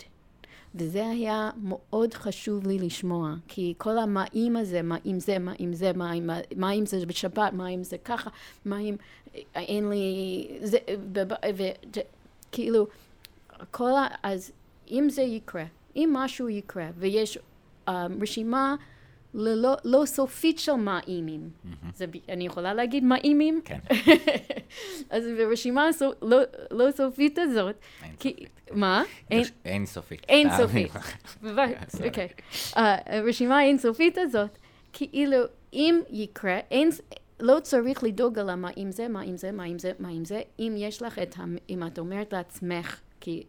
[0.76, 5.74] וזה היה מאוד חשוב לי לשמוע, כי כל המאים הזה, מה אם זה, מה אם
[5.74, 8.30] זה, מה אם, מה אם זה בשבת, מה אם זה ככה,
[8.66, 8.96] מה אם
[9.56, 10.48] אין לי...
[10.62, 10.78] זה,
[11.56, 12.88] וכאילו,
[13.72, 14.08] כל ה...
[14.24, 14.52] אז
[14.92, 15.64] אם זה יקרה,
[15.96, 17.38] אם משהו יקרה, ויש
[17.88, 17.92] um,
[18.22, 18.76] רשימה
[19.38, 21.50] ללא, לא סופית של מאימים.
[21.66, 22.04] Mm-hmm.
[22.30, 23.62] אני יכולה להגיד מאימים?
[23.66, 23.80] כן.
[25.10, 26.38] אז ברשימה הסו, לא,
[26.72, 28.50] לא סופית הזאת, אין כי, סופית.
[28.72, 29.04] מה?
[29.32, 30.22] אין, אין סופית.
[30.30, 30.92] אין סופית.
[32.08, 32.28] אוקיי.
[32.76, 34.50] הרשימה האין סופית הזאת,
[34.94, 35.38] כאילו,
[35.74, 36.90] אם יקרה, אין,
[37.40, 40.26] לא צריך לדאוג על מה עם זה, מה עם זה, מה עם זה, מה עם
[40.26, 43.44] זה, אם יש לך את, המ- אם את אומרת לעצמך, כי,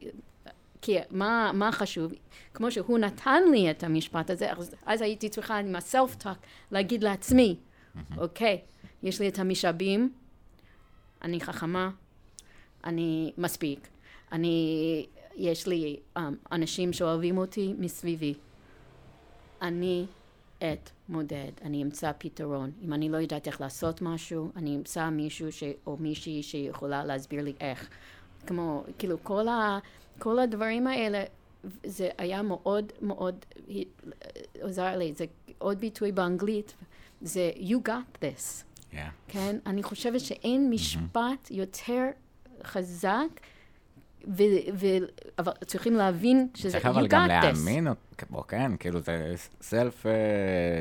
[0.87, 2.13] כי מה, מה חשוב,
[2.55, 6.39] כמו שהוא נתן לי את המשפט הזה, אז, אז הייתי צריכה עם הסלף-טוק
[6.71, 7.57] להגיד לעצמי,
[8.19, 8.61] אוקיי,
[9.03, 10.13] יש לי את המשאבים,
[11.23, 11.91] אני חכמה,
[12.85, 13.89] אני מספיק,
[14.33, 15.07] אני,
[15.37, 16.21] יש לי um,
[16.53, 18.35] אנשים שאוהבים אותי מסביבי,
[19.63, 20.07] אני
[20.59, 22.71] אתמודד, אני אמצא פתרון.
[22.83, 25.63] אם אני לא יודעת איך לעשות משהו, אני אמצא מישהו ש...
[25.87, 27.89] או מישהי שיכולה להסביר לי איך.
[28.47, 29.79] כמו, כאילו, כל, ה...
[30.19, 31.25] כל הדברים האלה,
[31.87, 33.35] זה היה מאוד מאוד
[34.63, 35.13] עוזר לי.
[35.17, 35.25] זה
[35.59, 36.75] עוד ביטוי באנגלית,
[37.21, 38.65] זה you got this.
[38.93, 38.97] Yeah.
[39.29, 39.57] כן?
[39.67, 42.05] אני חושבת שאין משפט יותר
[42.65, 43.27] חזק,
[44.29, 44.43] ו...
[44.75, 44.87] ו...
[45.39, 47.47] אבל צריכים להבין שזה צריך you אבל גם got this.
[47.47, 47.87] להאמין
[48.31, 50.03] בו, כן, כאילו זה סלף,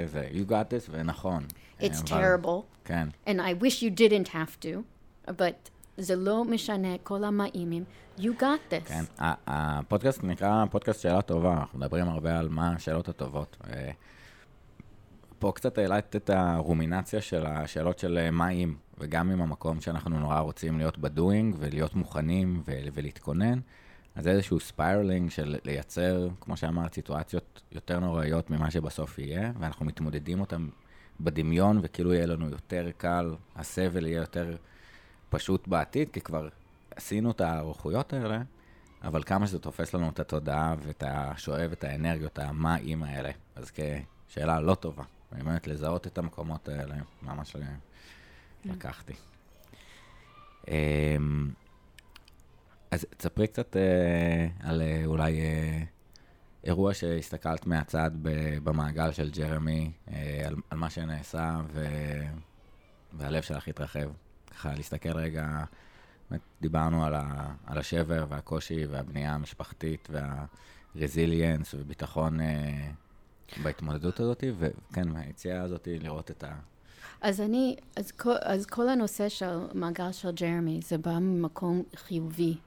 [0.07, 1.43] זה you got this, ונכון.
[1.79, 2.61] It's אבל- terrible.
[2.85, 3.07] כן.
[3.27, 4.81] and I wish you didn't have to,
[5.31, 7.83] but זה לא משנה, כל המאימים,
[8.17, 8.87] you got this.
[8.87, 9.03] כן,
[9.47, 13.57] הפודקאסט נקרא פודקאסט שאלה טובה, אנחנו מדברים הרבה על מה השאלות הטובות.
[15.39, 20.19] פה קצת העלית את הרומינציה של השאלות של אה, מה אם, וגם עם המקום שאנחנו
[20.19, 23.59] נורא רוצים להיות בדואינג ולהיות מוכנים ו- ולהתכונן,
[24.15, 30.39] אז איזשהו spiraling של לייצר, כמו שאמרת, סיטואציות יותר נוראיות ממה שבסוף יהיה, ואנחנו מתמודדים
[30.39, 30.67] אותן
[31.19, 34.55] בדמיון, וכאילו יהיה לנו יותר קל, הסבל יהיה יותר
[35.29, 36.49] פשוט בעתיד, כי כבר
[36.95, 38.41] עשינו את הארוחות האלה,
[39.03, 43.31] אבל כמה שזה תופס לנו את התודעה ואת השואב, את האנרגיות, המה אם האלה.
[43.55, 43.71] אז
[44.27, 47.55] כשאלה לא טובה, באמת לזהות את המקומות האלה, ממש
[48.65, 49.13] לקחתי.
[50.67, 51.51] אמ,
[52.91, 55.83] אז תספרי קצת אה, על אה, אולי אה,
[56.63, 58.11] אירוע שהסתכלת מהצד
[58.63, 59.91] במעגל של ג'רמי,
[60.45, 61.61] על, על מה שנעשה.
[63.13, 64.09] והלב שלך התרחב.
[64.55, 65.63] ככה להסתכל רגע,
[66.29, 70.09] באמת דיברנו על, ה, על השבר והקושי והבנייה המשפחתית
[70.95, 72.91] והרזיליאנס וביטחון אה,
[73.63, 76.55] בהתמודדות הזאת, וכן, מהיציאה הזאת לראות את ה...
[77.21, 82.57] אז אני, אז כל, אז כל הנושא של מעגל של ג'רמי, זה בא ממקום חיובי,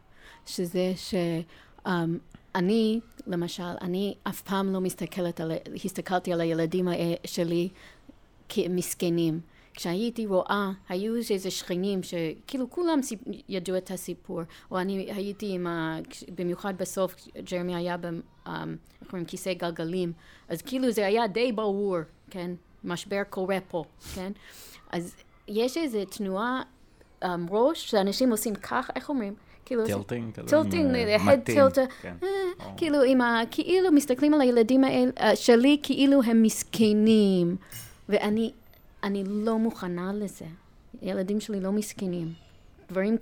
[0.46, 5.52] שזה שאני, למשל, אני אף פעם לא מסתכלת על,
[5.84, 6.88] הסתכלתי על הילדים
[7.24, 7.68] שלי
[8.48, 9.40] כמסכנים.
[9.78, 13.20] כשהייתי רואה, היו איזה שכנים שכאילו כולם סיפ...
[13.48, 15.98] ידעו את הסיפור, או אני הייתי עם ה...
[16.34, 17.14] במיוחד בסוף,
[17.50, 18.06] ג'רמי היה ב...
[18.46, 20.12] איך אומרים, כיסא גלגלים,
[20.48, 21.96] אז כאילו זה היה די ברור,
[22.30, 22.50] כן?
[22.84, 24.32] משבר קורה פה, כן?
[24.92, 25.16] אז
[25.48, 26.62] יש איזו תנועה
[27.24, 29.34] um, ראש שאנשים עושים כך, איך אומרים?
[29.64, 30.34] כאילו, tilting?
[30.34, 31.16] כזה, tilting, אה,
[31.46, 32.14] tilt, כן.
[32.22, 32.28] אה,
[32.76, 33.40] כאילו עם ה...
[33.50, 37.56] כאילו מסתכלים על הילדים האלה, אה, שלי כאילו הם מסכנים,
[38.08, 38.52] ואני
[39.02, 40.46] אני לא מוכנה לזה.
[41.00, 42.32] הילדים שלי לא מסכנים.
[42.88, 43.16] דברים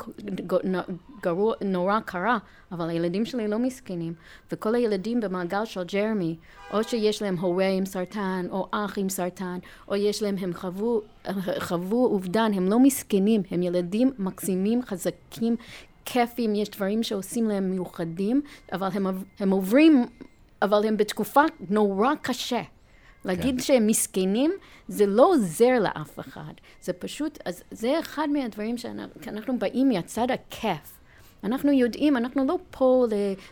[1.22, 2.38] גרוע, נורא קרה,
[2.72, 4.14] אבל הילדים שלי לא מסכנים.
[4.52, 6.36] וכל הילדים במעגל של ג'רמי,
[6.72, 9.58] או שיש להם הורה עם סרטן, או אח עם סרטן,
[9.88, 11.02] או יש להם, הם חוו,
[11.58, 15.56] חוו אובדן, הם לא מסכנים, הם ילדים מקסימים, חזקים,
[16.04, 19.06] כיפים, יש דברים שעושים להם מיוחדים, אבל הם,
[19.40, 20.06] הם עוברים,
[20.62, 22.62] אבל הם בתקופה נורא קשה.
[23.26, 24.52] להגיד שהם מסכנים,
[24.88, 26.52] זה לא עוזר לאף אחד.
[26.82, 30.95] זה פשוט, אז זה אחד מהדברים שאנחנו באים מהצד הכיף.
[31.46, 33.06] אנחנו יודעים, אנחנו לא פה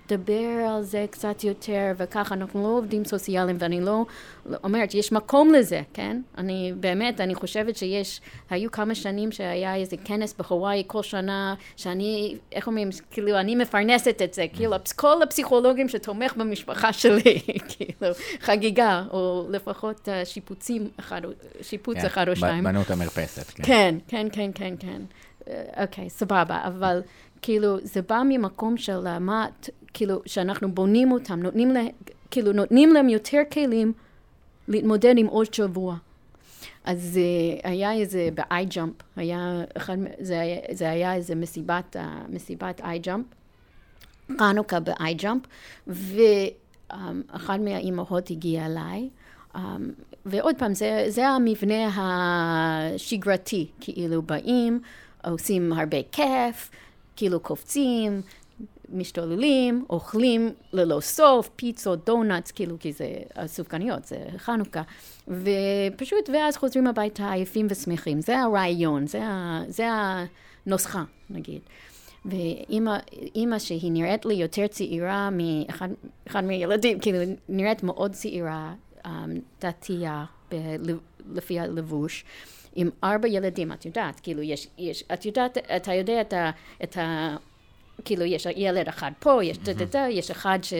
[0.06, 5.12] לדבר על זה קצת יותר וככה, אנחנו לא עובדים סוציאליים ואני לא לא אומרת, יש
[5.12, 6.20] מקום לזה, כן?
[6.38, 8.20] אני באמת, אני חושבת שיש,
[8.50, 14.22] היו כמה שנים שהיה איזה כנס בהוואי כל שנה, שאני, איך אומרים, כאילו, אני מפרנסת
[14.24, 21.20] את זה, כאילו, כל הפסיכולוגים שתומך במשפחה שלי, כאילו, חגיגה, או לפחות אה, שיפוצים אחד,
[21.62, 22.64] שיפוץ כן, אחד או שניים.
[22.64, 23.62] בנו את המרפסת, כן.
[23.62, 25.02] כן, כן, כן, כן, כן.
[25.48, 27.02] אה, אוקיי, סבבה, אבל
[27.44, 29.46] כאילו, זה בא ממקום של אה, מה,
[29.94, 31.86] כאילו, שאנחנו בונים אותם, נותנים להם,
[32.30, 33.92] כאילו, נותנים להם יותר כלים
[34.68, 35.96] להתמודד עם עוד שבוע.
[36.84, 39.38] אז uh, היה איזה ב-iJump, היה
[39.76, 41.98] אחד, זה, היה- זה היה איזה מסיבת, uh,
[42.32, 43.34] מסיבת iJump,
[44.38, 45.46] חנוכה ב-iJump,
[45.86, 49.08] ואחת מהאימהות הגיעה אליי,
[49.54, 49.58] um,
[50.26, 54.80] ועוד פעם, זה, זה המבנה השגרתי, כאילו באים,
[55.24, 56.70] עושים הרבה כיף,
[57.16, 58.22] כאילו קופצים,
[58.88, 63.06] משתוללים, אוכלים ללא סוף, פיצות, דונלדס, כאילו, כי זה
[63.36, 64.82] הסופגניות, זה חנוכה.
[65.28, 68.20] ופשוט, ואז חוזרים הביתה עייפים ושמחים.
[68.20, 69.86] זה הרעיון, זה, ה, זה
[70.66, 71.60] הנוסחה, נגיד.
[72.24, 72.96] ואימא
[73.34, 75.88] אימא שהיא נראית לי יותר צעירה מאחד
[76.26, 79.08] אחד מהילדים, כאילו, נראית מאוד צעירה, um,
[79.60, 80.24] דתייה,
[81.32, 82.24] לפי הלבוש,
[82.74, 86.50] עם ארבע ילדים, את יודעת, כאילו יש, יש את יודעת, אתה יודע את ה...
[86.82, 87.36] את ה
[88.04, 90.74] כאילו יש ילד אחד פה, יש דה דה, יש אחד ש,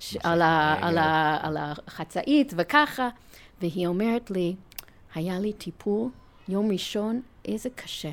[0.00, 3.08] ש, על, ה, על, ה, על החצאית וככה,
[3.60, 4.54] והיא אומרת לי,
[5.14, 6.08] היה לי טיפול,
[6.48, 8.10] יום ראשון, איזה קשה.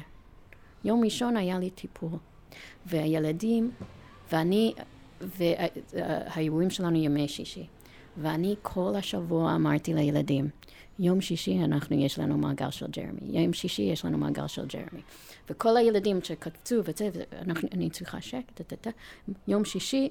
[0.83, 2.09] יום ראשון היה לי טיפול,
[2.85, 3.71] והילדים,
[4.31, 4.73] ואני,
[5.21, 7.67] והאירועים שלנו ימי שישי,
[8.17, 10.49] ואני כל השבוע אמרתי לילדים,
[10.99, 15.01] יום שישי אנחנו, יש לנו מעגל של ג'רמי, יום שישי יש לנו מעגל של ג'רמי.
[15.49, 18.61] וכל הילדים שקפצו וזה, ואנחנו, אני צריכה שקט,
[19.47, 20.09] יום שישי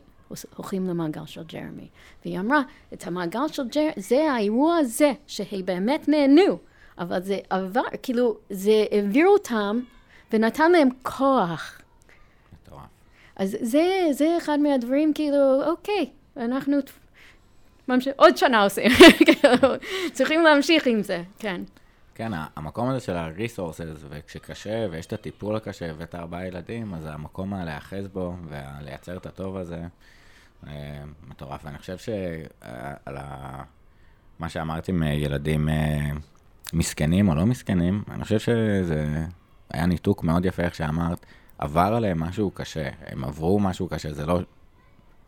[0.57, 1.89] הולכים למעגל של ג'רמי.
[2.25, 2.63] והיא אמרה,
[2.93, 6.59] את המעגל של ג'רמי, זה האירוע הזה, שהיא באמת נהנו,
[6.99, 9.81] אבל זה עבר, כאילו, זה העביר אותם
[10.33, 11.79] ונתן להם כוח.
[13.37, 16.77] אז זה, זה אחד מהדברים, כאילו, אוקיי, אנחנו
[17.89, 18.09] ממש...
[18.17, 18.91] עוד שנה עושים,
[20.13, 21.63] צריכים להמשיך עם זה, כן.
[22.15, 27.55] כן, המקום הזה של ה-resources, וכשקשה, ויש את הטיפול הקשה, ואת ארבעה ילדים, אז המקום
[27.55, 29.83] להיאחז בו, ולייצר את הטוב הזה,
[30.67, 31.65] אה, מטורף.
[31.65, 33.63] ואני חושב שעל ה...
[34.39, 36.11] מה שאמרתי מילדים אה,
[36.73, 39.25] מסכנים או לא מסכנים, אני חושב שזה
[39.71, 41.27] היה ניתוק מאוד יפה, איך שאמרת,
[41.59, 44.41] עבר עליהם משהו קשה, הם עברו משהו קשה, זה לא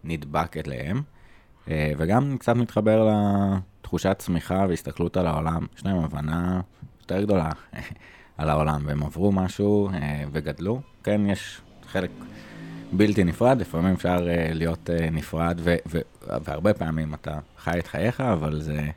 [0.05, 1.03] נדבק אליהם.
[1.71, 3.11] אה, וגם קצת מתחבר
[3.81, 5.67] לתחושת צמיחה והסתכלות על העולם.
[5.77, 6.61] יש להם הבנה
[7.01, 7.51] יותר גדולה
[8.39, 10.81] על העולם, והם עברו משהו אה, וגדלו.
[11.03, 12.11] כן, יש חלק
[12.93, 16.01] בלתי נפרד, לפעמים אפשר אה, להיות נפרד, ו- ו-
[16.45, 18.91] והרבה פעמים אתה חי את חייך, אבל זה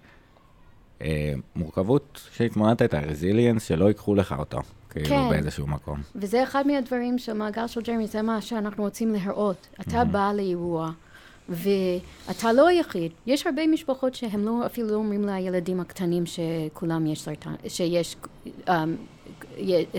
[1.55, 4.61] מורכבות שהתמודדת את הרזיליאנס, שלא ייקחו לך אותו.
[4.89, 5.29] כאילו כן.
[5.29, 6.01] באיזשהו מקום.
[6.15, 9.67] וזה אחד מהדברים של מעגל של ג'רמי, זה מה שאנחנו רוצים להראות.
[9.81, 10.05] אתה mm-hmm.
[10.05, 10.91] בא לאירוע,
[11.49, 13.11] ואתה לא היחיד.
[13.25, 18.15] יש הרבה משפחות שהם לא, אפילו לא אומרים לילדים הקטנים שכולם יש סרטן, שיש
[18.67, 18.71] um,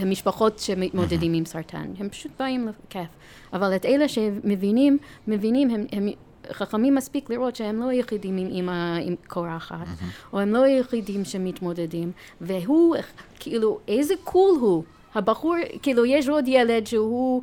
[0.07, 1.93] משפחות שמתמודדים עם סרטן.
[1.99, 3.09] הם פשוט באים לכיף.
[3.53, 6.09] אבל את אלה שמבינים, מבינים, הם, הם
[6.53, 9.87] חכמים מספיק לראות שהם לא היחידים עם אימא עם קורחת,
[10.33, 12.97] או הם לא היחידים שמתמודדים, והוא,
[13.39, 14.83] כאילו, איזה קול הוא.
[15.15, 17.43] הבחור, כאילו, יש עוד ילד שהוא...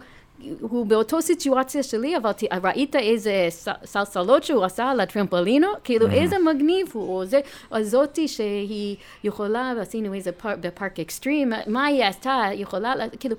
[0.62, 2.32] הוא באותו סיטואציה שלי, אבל
[2.64, 3.48] ראית איזה
[3.86, 5.68] סלסלות שהוא עשה על הטרמפולינו?
[5.84, 6.14] כאילו, mm-hmm.
[6.14, 7.40] איזה מגניב הוא, או זה,
[7.72, 13.36] או זאתי שהיא יכולה, עשינו איזה פארק, בפארק אקסטרים, מה היא עשתה, יכולה, כאילו,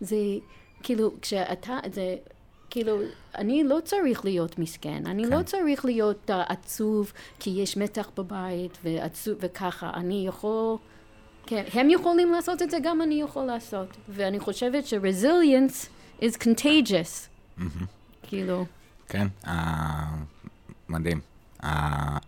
[0.00, 0.16] זה,
[0.82, 2.16] כאילו, כשאתה, זה,
[2.70, 2.98] כאילו,
[3.34, 5.36] אני לא צריך להיות מסכן, אני לא כן.
[5.38, 10.76] לא צריך להיות uh, עצוב, כי יש מתח בבית, ועצוב, וככה, אני יכול...
[11.46, 13.86] כן, הם יכולים לעשות את זה, גם אני יכול לעשות.
[14.08, 17.28] ואני חושבת ש-resilience is contagious.
[18.22, 18.66] כאילו.
[19.08, 19.26] כן,
[20.88, 21.20] מדהים.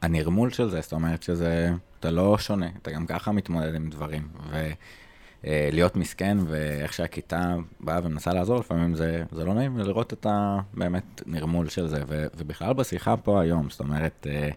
[0.03, 1.71] הנרמול של זה, זאת אומרת שזה,
[2.01, 4.29] אתה לא שונה, אתה גם ככה מתמודד עם דברים.
[5.45, 11.23] ולהיות מסכן, ואיך שהכיתה באה ומנסה לעזור, לפעמים זה, זה לא נעים, ולראות את הבאמת
[11.27, 12.03] נרמול של זה.
[12.09, 14.51] ובכלל בשיחה פה היום, זאת אומרת, אה,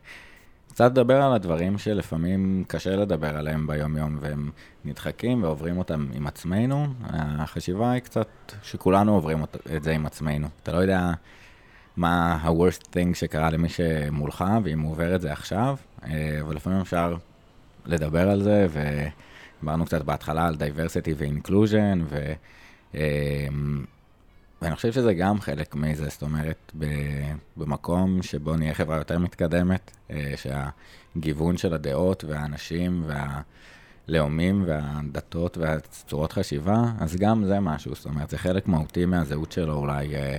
[0.74, 4.52] קצת לדבר על הדברים שלפעמים קשה לדבר עליהם ביום-יום, והם
[4.86, 6.88] נדחקים ועוברים אותם עם עצמנו.
[7.10, 8.28] החשיבה היא קצת
[8.64, 9.44] שכולנו עוברים
[9.76, 10.48] את זה עם עצמנו.
[10.64, 11.12] אתה לא יודע
[11.98, 16.80] מה ה-worst thing שקרה למי שמולך, ואם הוא עובר את זה עכשיו, אה, אבל לפעמים
[16.82, 17.16] אפשר
[17.86, 22.34] לדבר על זה, ודיברנו קצת בהתחלה על diversity ו-inclusion, ו...
[24.62, 26.72] ואני חושב שזה גם חלק מזה, זאת אומרת,
[27.58, 33.04] במקום שבו נהיה חברה יותר מתקדמת, אה, שהגיוון של הדעות והאנשים
[34.08, 39.74] והלאומים והדתות והצורות חשיבה, אז גם זה משהו, זאת אומרת, זה חלק מהותי מהזהות שלו,
[39.74, 40.38] אולי אה,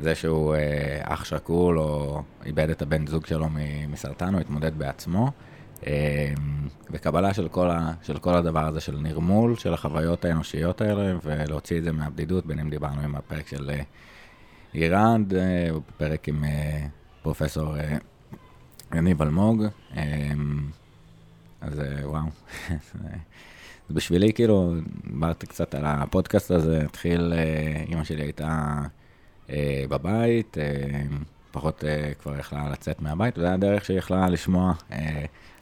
[0.00, 3.46] זה שהוא אה, אח שכול או איבד את הבן זוג שלו
[3.88, 5.30] מסרטן או התמודד בעצמו.
[5.86, 11.14] אמ, וקבלה של כל, ה, של כל הדבר הזה של נרמול, של החוויות האנושיות האלה,
[11.24, 13.82] ולהוציא את זה מהבדידות, בין אם דיברנו עם הפרק של אה,
[14.74, 16.86] איראנד, אה, או פרק עם אה,
[17.22, 17.74] פרופסור
[18.94, 19.64] יניב אלמוג.
[19.96, 20.70] אמ,
[21.60, 22.24] אז וואו,
[23.88, 24.74] אז בשבילי כאילו,
[25.06, 27.32] דיברתי קצת על הפודקאסט הזה, התחיל,
[27.88, 28.82] אימא שלי הייתה
[29.88, 30.56] בבית,
[31.52, 31.84] פחות
[32.22, 34.72] כבר יכלה לצאת מהבית, וזו הדרך שהיא יכלה לשמוע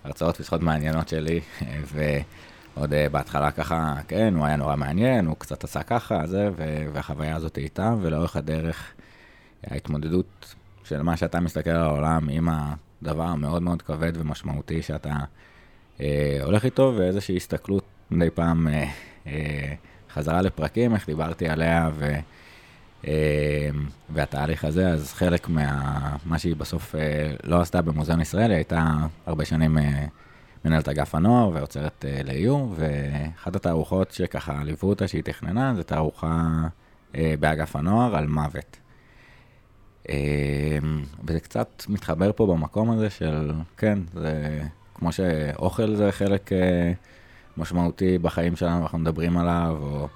[0.05, 1.41] הרצאות ושיחות מעניינות שלי,
[2.76, 6.51] ועוד אה, בהתחלה ככה, כן, הוא היה נורא מעניין, הוא קצת עשה ככה, זה,
[6.93, 8.93] והחוויה הזאת איתה, ולאורך הדרך
[9.66, 12.49] ההתמודדות של מה שאתה מסתכל על העולם עם
[13.03, 15.14] הדבר המאוד מאוד כבד ומשמעותי שאתה
[16.01, 18.84] אה, הולך איתו, ואיזושהי הסתכלות מדי פעם אה,
[19.26, 19.74] אה,
[20.12, 22.14] חזרה לפרקים, איך דיברתי עליה, ו...
[23.07, 23.70] אה,
[24.11, 26.16] והתהליך הזה, אז חלק מה...
[26.24, 28.96] מה שהיא בסוף אה, לא עשתה במוזיאון ישראל, היא הייתה
[29.26, 30.07] הרבה שנים אה,
[30.64, 36.46] מנהלת אגף הנוער ועוצרת לאיור, ואחת התערוכות שככה ליוו אותה שהיא תכננה, זו תערוכה
[37.14, 38.76] באגף הנוער על מוות.
[41.24, 44.62] וזה קצת מתחבר פה במקום הזה של, כן, זה
[44.94, 46.51] כמו שאוכל זה חלק
[47.57, 50.09] משמעותי בחיים שלנו, אנחנו מדברים עליו, או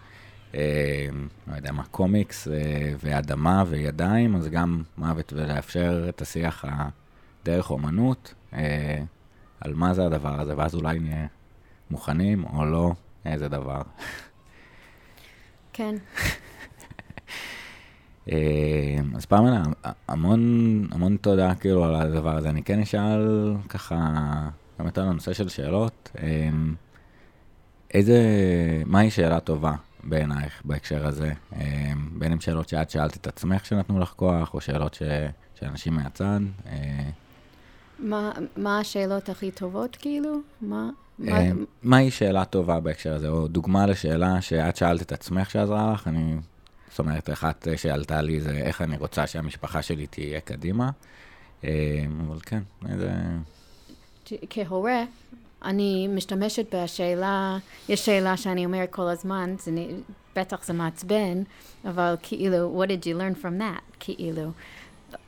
[1.46, 6.64] לא יודע מה, קומיקס אה, ואדמה וידיים, אז גם מוות ולאפשר את השיח
[7.44, 9.02] דרך אומנות, אה,
[9.60, 11.26] על מה זה הדבר הזה, ואז אולי נהיה
[11.90, 12.92] מוכנים או לא,
[13.24, 13.82] איזה דבר.
[15.72, 15.94] כן.
[19.16, 19.44] אז פעם
[20.08, 20.40] המון,
[20.90, 22.48] המון תודה כאילו על הדבר הזה.
[22.48, 23.98] אני כן אשאל ככה,
[24.78, 26.10] באמת על הנושא של שאלות.
[27.94, 28.22] איזה,
[28.86, 29.74] מהי שאלה טובה
[30.04, 31.32] בעינייך בהקשר הזה?
[31.56, 35.02] אה, בין אם שאלות שאת שאלת את עצמך שנתנו לך כוח, או שאלות ש,
[35.54, 36.40] של אנשים מהצד?
[36.66, 37.10] אה,
[37.98, 40.40] מה, מה השאלות הכי טובות, כאילו?
[40.60, 40.90] מה...
[41.28, 41.50] אה,
[41.82, 46.08] מהי שאלה טובה בהקשר הזה, או דוגמה לשאלה שאת שאלת את עצמך שעזרה לך?
[46.08, 46.36] אני,
[46.90, 50.90] זאת אומרת, אחת שעלתה לי זה איך אני רוצה שהמשפחה שלי תהיה קדימה.
[51.62, 53.12] אבל כן, איזה...
[54.50, 55.04] כהורה,
[55.64, 57.58] אני משתמשת בשאלה,
[57.88, 59.70] יש שאלה שאני אומרת כל הזמן, זה,
[60.36, 61.42] בטח זה מעצבן,
[61.84, 63.96] אבל כאילו, what did you learn from that?
[64.00, 64.50] כאילו,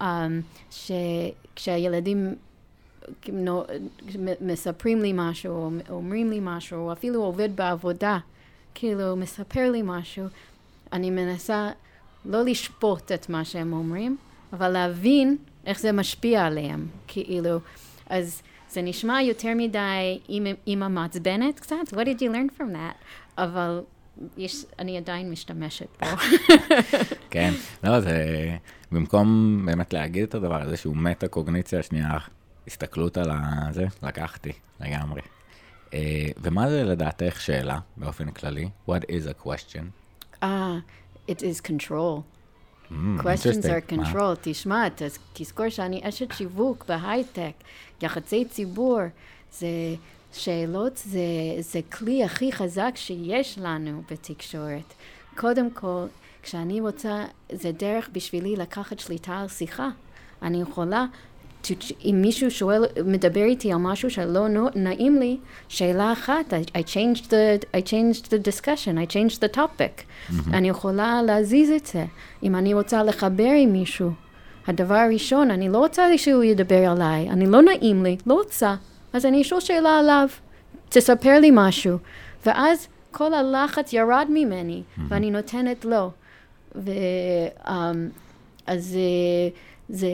[0.00, 0.04] um,
[0.70, 2.34] שכשהילדים
[4.40, 8.18] מספרים לי משהו, או אומרים לי משהו, או אפילו עובד בעבודה,
[8.74, 10.24] כאילו, מספר לי משהו,
[10.92, 11.70] אני מנסה
[12.24, 14.16] לא לשפוט את מה שהם אומרים,
[14.52, 17.58] אבל להבין איך זה משפיע עליהם, כאילו,
[18.08, 18.42] אז...
[18.76, 20.20] זה נשמע יותר מדי
[20.66, 23.04] אימא מעצבנת קצת, what did you learn from that?
[23.38, 23.80] אבל
[24.36, 26.06] יש, אני עדיין משתמשת בו.
[27.30, 27.52] כן,
[27.84, 28.16] לא, זה
[28.92, 32.18] במקום באמת להגיד את הדבר הזה שהוא מטה-קוגניציה, שנייה,
[32.66, 33.30] הסתכלות על
[33.70, 35.20] זה, לקחתי לגמרי.
[35.90, 35.92] Uh,
[36.42, 38.68] ומה זה לדעתך שאלה באופן כללי?
[38.88, 39.84] What is a question?
[40.42, 42.24] Ah, uh, it is control.
[42.90, 44.34] Mm, questions are control.
[44.34, 44.40] Wow.
[44.40, 44.88] תשמע,
[45.32, 47.52] תזכור שאני אשת שיווק בהייטק,
[48.02, 49.00] יחסי ציבור,
[49.52, 49.66] זה
[50.32, 51.20] שאלות, זה,
[51.60, 54.94] זה כלי הכי חזק שיש לנו בתקשורת.
[55.36, 56.04] קודם כל,
[56.42, 59.88] כשאני רוצה, זה דרך בשבילי לקחת שליטה על שיחה.
[60.42, 61.06] אני יכולה
[62.04, 65.36] אם מישהו שואל, מדבר איתי על משהו שלא נעים לי,
[65.68, 70.00] שאלה אחת, I, I changed the, I changed the discussion, I changed the topic.
[70.00, 70.32] Mm-hmm.
[70.52, 72.04] אני יכולה להזיז את זה.
[72.42, 74.10] אם אני רוצה לחבר עם מישהו,
[74.66, 78.74] הדבר הראשון, אני לא רוצה שהוא ידבר עליי, אני לא נעים לי, לא רוצה.
[79.12, 80.28] אז אני אשאל שאלה עליו,
[80.88, 81.98] תספר לי משהו.
[82.46, 85.00] ואז כל הלחץ ירד ממני, mm-hmm.
[85.08, 86.10] ואני נותנת לו.
[86.74, 86.90] ו...
[87.64, 87.70] Um,
[88.66, 88.98] אז
[89.88, 90.08] זה,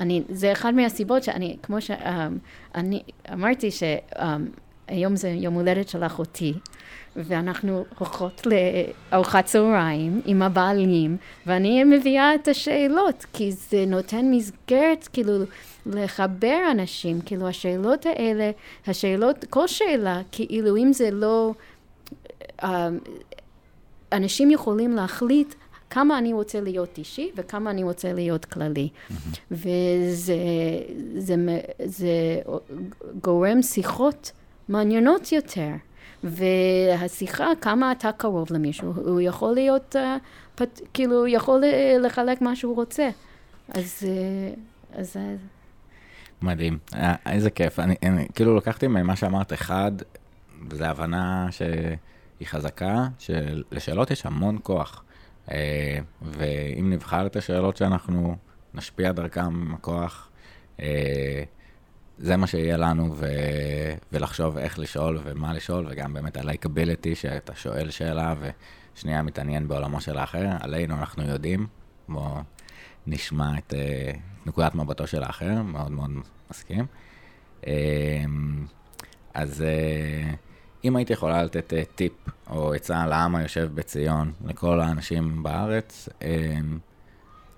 [0.00, 3.02] אני, זה אחד מהסיבות שאני, כמו שאני
[3.32, 6.54] אמרתי שהיום um, זה יום הולדת של אחותי,
[7.16, 15.32] ואנחנו הולכות לארוחת צהריים עם הבעלים, ואני מביאה את השאלות, כי זה נותן מסגרת כאילו
[15.86, 18.50] לחבר אנשים, כאילו השאלות האלה,
[18.86, 21.52] השאלות, כל שאלה, כאילו אם זה לא,
[22.60, 22.64] um,
[24.12, 25.54] אנשים יכולים להחליט
[25.90, 28.88] כמה אני רוצה להיות אישי וכמה אני רוצה להיות כללי.
[28.88, 29.14] Mm-hmm.
[29.50, 30.36] וזה
[31.18, 31.34] זה,
[31.84, 32.08] זה
[33.22, 34.32] גורם שיחות
[34.68, 35.70] מעניינות יותר.
[36.24, 39.98] והשיחה, כמה אתה קרוב למישהו, הוא יכול להיות, uh,
[40.54, 41.64] פת, כאילו, יכול
[42.00, 43.08] לחלק מה שהוא רוצה.
[43.68, 44.02] אז...
[44.02, 44.58] Uh,
[44.96, 45.16] אז
[46.42, 46.78] מדהים,
[47.26, 47.78] איזה כיף.
[47.78, 49.92] אני, אני כאילו לקחתי ממה שאמרת, אחד,
[50.72, 55.04] זו הבנה שהיא חזקה, שלשאלות יש המון כוח.
[55.50, 58.36] אה, ואם נבחר את השאלות שאנחנו
[58.74, 60.28] נשפיע דרכם הכוח,
[60.80, 61.42] אה,
[62.18, 63.26] זה מה שיהיה לנו, ו...
[64.12, 68.34] ולחשוב איך לשאול ומה לשאול, וגם באמת ה-likability, שאתה שואל שאלה
[68.94, 71.66] ושנייה מתעניין בעולמו של האחר, עלינו אנחנו יודעים,
[72.08, 72.36] בואו
[73.06, 76.10] נשמע את uh, נקודת מבטו של האחר, מאוד מאוד
[76.50, 76.86] מסכים.
[77.62, 77.66] Uh,
[79.34, 80.36] אז uh,
[80.84, 82.12] אם היית יכולה לתת uh, טיפ
[82.50, 86.22] או עצה לעם היושב בציון, לכל האנשים בארץ, um,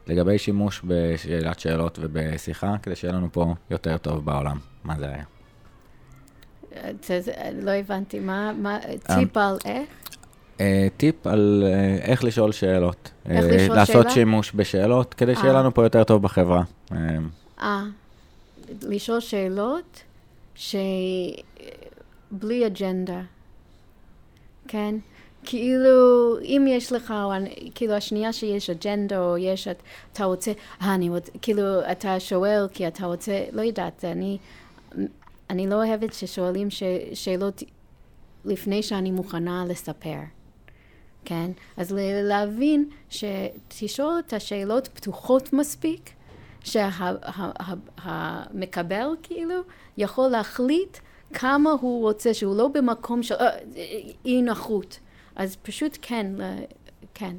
[0.06, 4.58] לגבי שימוש בשאלת שאלות ובשיחה, כדי שיהיה לנו פה יותר טוב בעולם.
[4.84, 5.24] מה זה היה?
[7.62, 8.78] לא הבנתי, מה, מה
[9.16, 9.88] טיפ על איך?
[10.58, 10.60] Uh,
[10.96, 13.10] טיפ על uh, איך לשאול שאלות.
[13.26, 14.10] איך uh, לשאול לעשות שאלה?
[14.10, 16.62] שימוש בשאלות, כדי שיהיה לנו פה יותר טוב בחברה.
[17.60, 17.84] אה,
[18.82, 20.02] לשאול שאלות
[20.54, 20.86] שבלי
[22.66, 23.20] אג'נדה,
[24.68, 24.94] כן?
[25.46, 27.14] כאילו, אם יש לך,
[27.74, 29.68] כאילו, השנייה שיש אג'נדה, או יש,
[30.12, 34.38] אתה רוצה, אה, אני רוצה, כאילו, אתה שואל כי אתה רוצה, לא יודעת, אני,
[35.50, 36.82] אני לא אוהבת ששואלים ש,
[37.14, 37.62] שאלות
[38.44, 40.18] לפני שאני מוכנה לספר,
[41.24, 41.50] כן?
[41.76, 46.10] אז להבין שתשאול את השאלות פתוחות מספיק,
[47.94, 49.54] שהמקבל כאילו
[49.96, 50.98] יכול להחליט
[51.34, 53.50] כמה הוא רוצה, שהוא לא במקום של אה,
[54.24, 54.98] אי נוחות.
[55.36, 56.26] אז פשוט כן,
[57.14, 57.36] כן.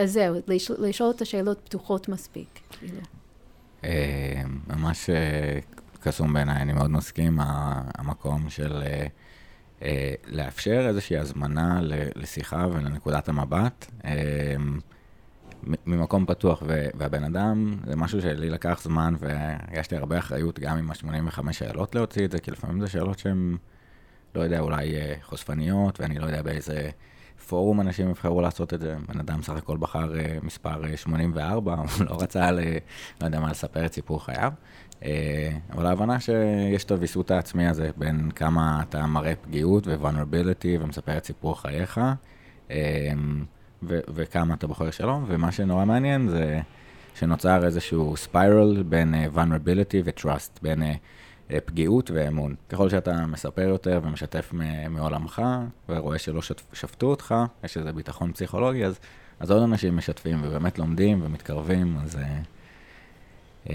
[0.00, 0.34] אז זהו,
[0.78, 3.00] לשאול את השאלות פתוחות מספיק, כאילו.
[3.84, 5.58] אה, ממש אה,
[6.00, 8.82] קסום בעיניי, אני מאוד מסכים, המקום של
[10.26, 11.80] לאפשר איזושהי הזמנה
[12.14, 13.86] לשיחה ולנקודת המבט.
[15.86, 16.62] ממקום פתוח,
[16.94, 19.14] והבן אדם, זה משהו שלי לקח זמן,
[19.90, 23.56] לי הרבה אחריות גם עם ה-85 שאלות להוציא את זה, כי לפעמים זה שאלות שהן,
[24.34, 26.90] לא יודע, אולי אה, חושפניות, ואני לא יודע באיזה
[27.48, 28.96] פורום אנשים יבחרו לעשות את זה.
[29.08, 32.58] בן אדם סך הכל בחר אה, מספר 84, אה, הוא לא רצה, ל,
[33.20, 34.52] לא יודע מה, לספר את סיפור חייו.
[35.72, 41.24] אבל ההבנה שיש את הוויסות העצמי הזה בין כמה אתה מראה פגיעות ו-vulnerability ומספר את
[41.24, 42.00] סיפור חייך.
[43.88, 46.60] ו- וכמה אתה בוחר שלום, ומה שנורא מעניין זה
[47.14, 50.86] שנוצר איזשהו ספיירל בין uh, vulnerability ו-trust, בין uh,
[51.64, 52.54] פגיעות ואמון.
[52.68, 54.52] ככל שאתה מספר יותר ומשתף
[54.90, 55.42] מעולמך,
[55.88, 57.34] ורואה שלא שפ- שפטו אותך,
[57.64, 58.98] יש איזה ביטחון פסיכולוגי, אז,
[59.40, 62.18] אז עוד אנשים משתפים ובאמת לומדים ומתקרבים, אז...
[63.66, 63.70] Uh, um,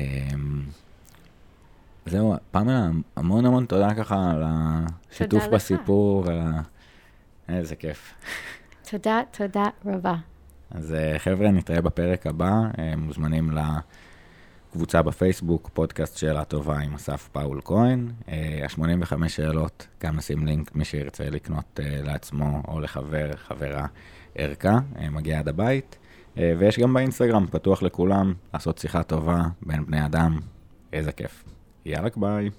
[2.06, 6.62] זהו, פמלה, המון המון תודה ככה על השיתוף בסיפור, ועל ה...
[7.50, 8.14] איזה כיף.
[8.90, 10.16] תודה, תודה רבה.
[10.72, 12.52] אז אה, חבר'ה, נתראה בפרק הבא.
[12.80, 13.52] אה, מוזמנים
[14.70, 18.12] לקבוצה בפייסבוק, פודקאסט שאלה טובה עם אסף פאול כהן.
[18.28, 23.86] ה-85 אה, שאלות, גם נשים לינק, מי שירצה לקנות לעצמו או לחבר, חברה,
[24.36, 24.80] ערכה,
[25.12, 25.98] מגיע עד הבית.
[26.36, 30.40] ויש גם באינסטגרם, פתוח לכולם, לעשות שיחה טובה בין בני אדם.
[30.94, 31.44] איזה כיף.
[31.86, 32.50] יאללה, ביי.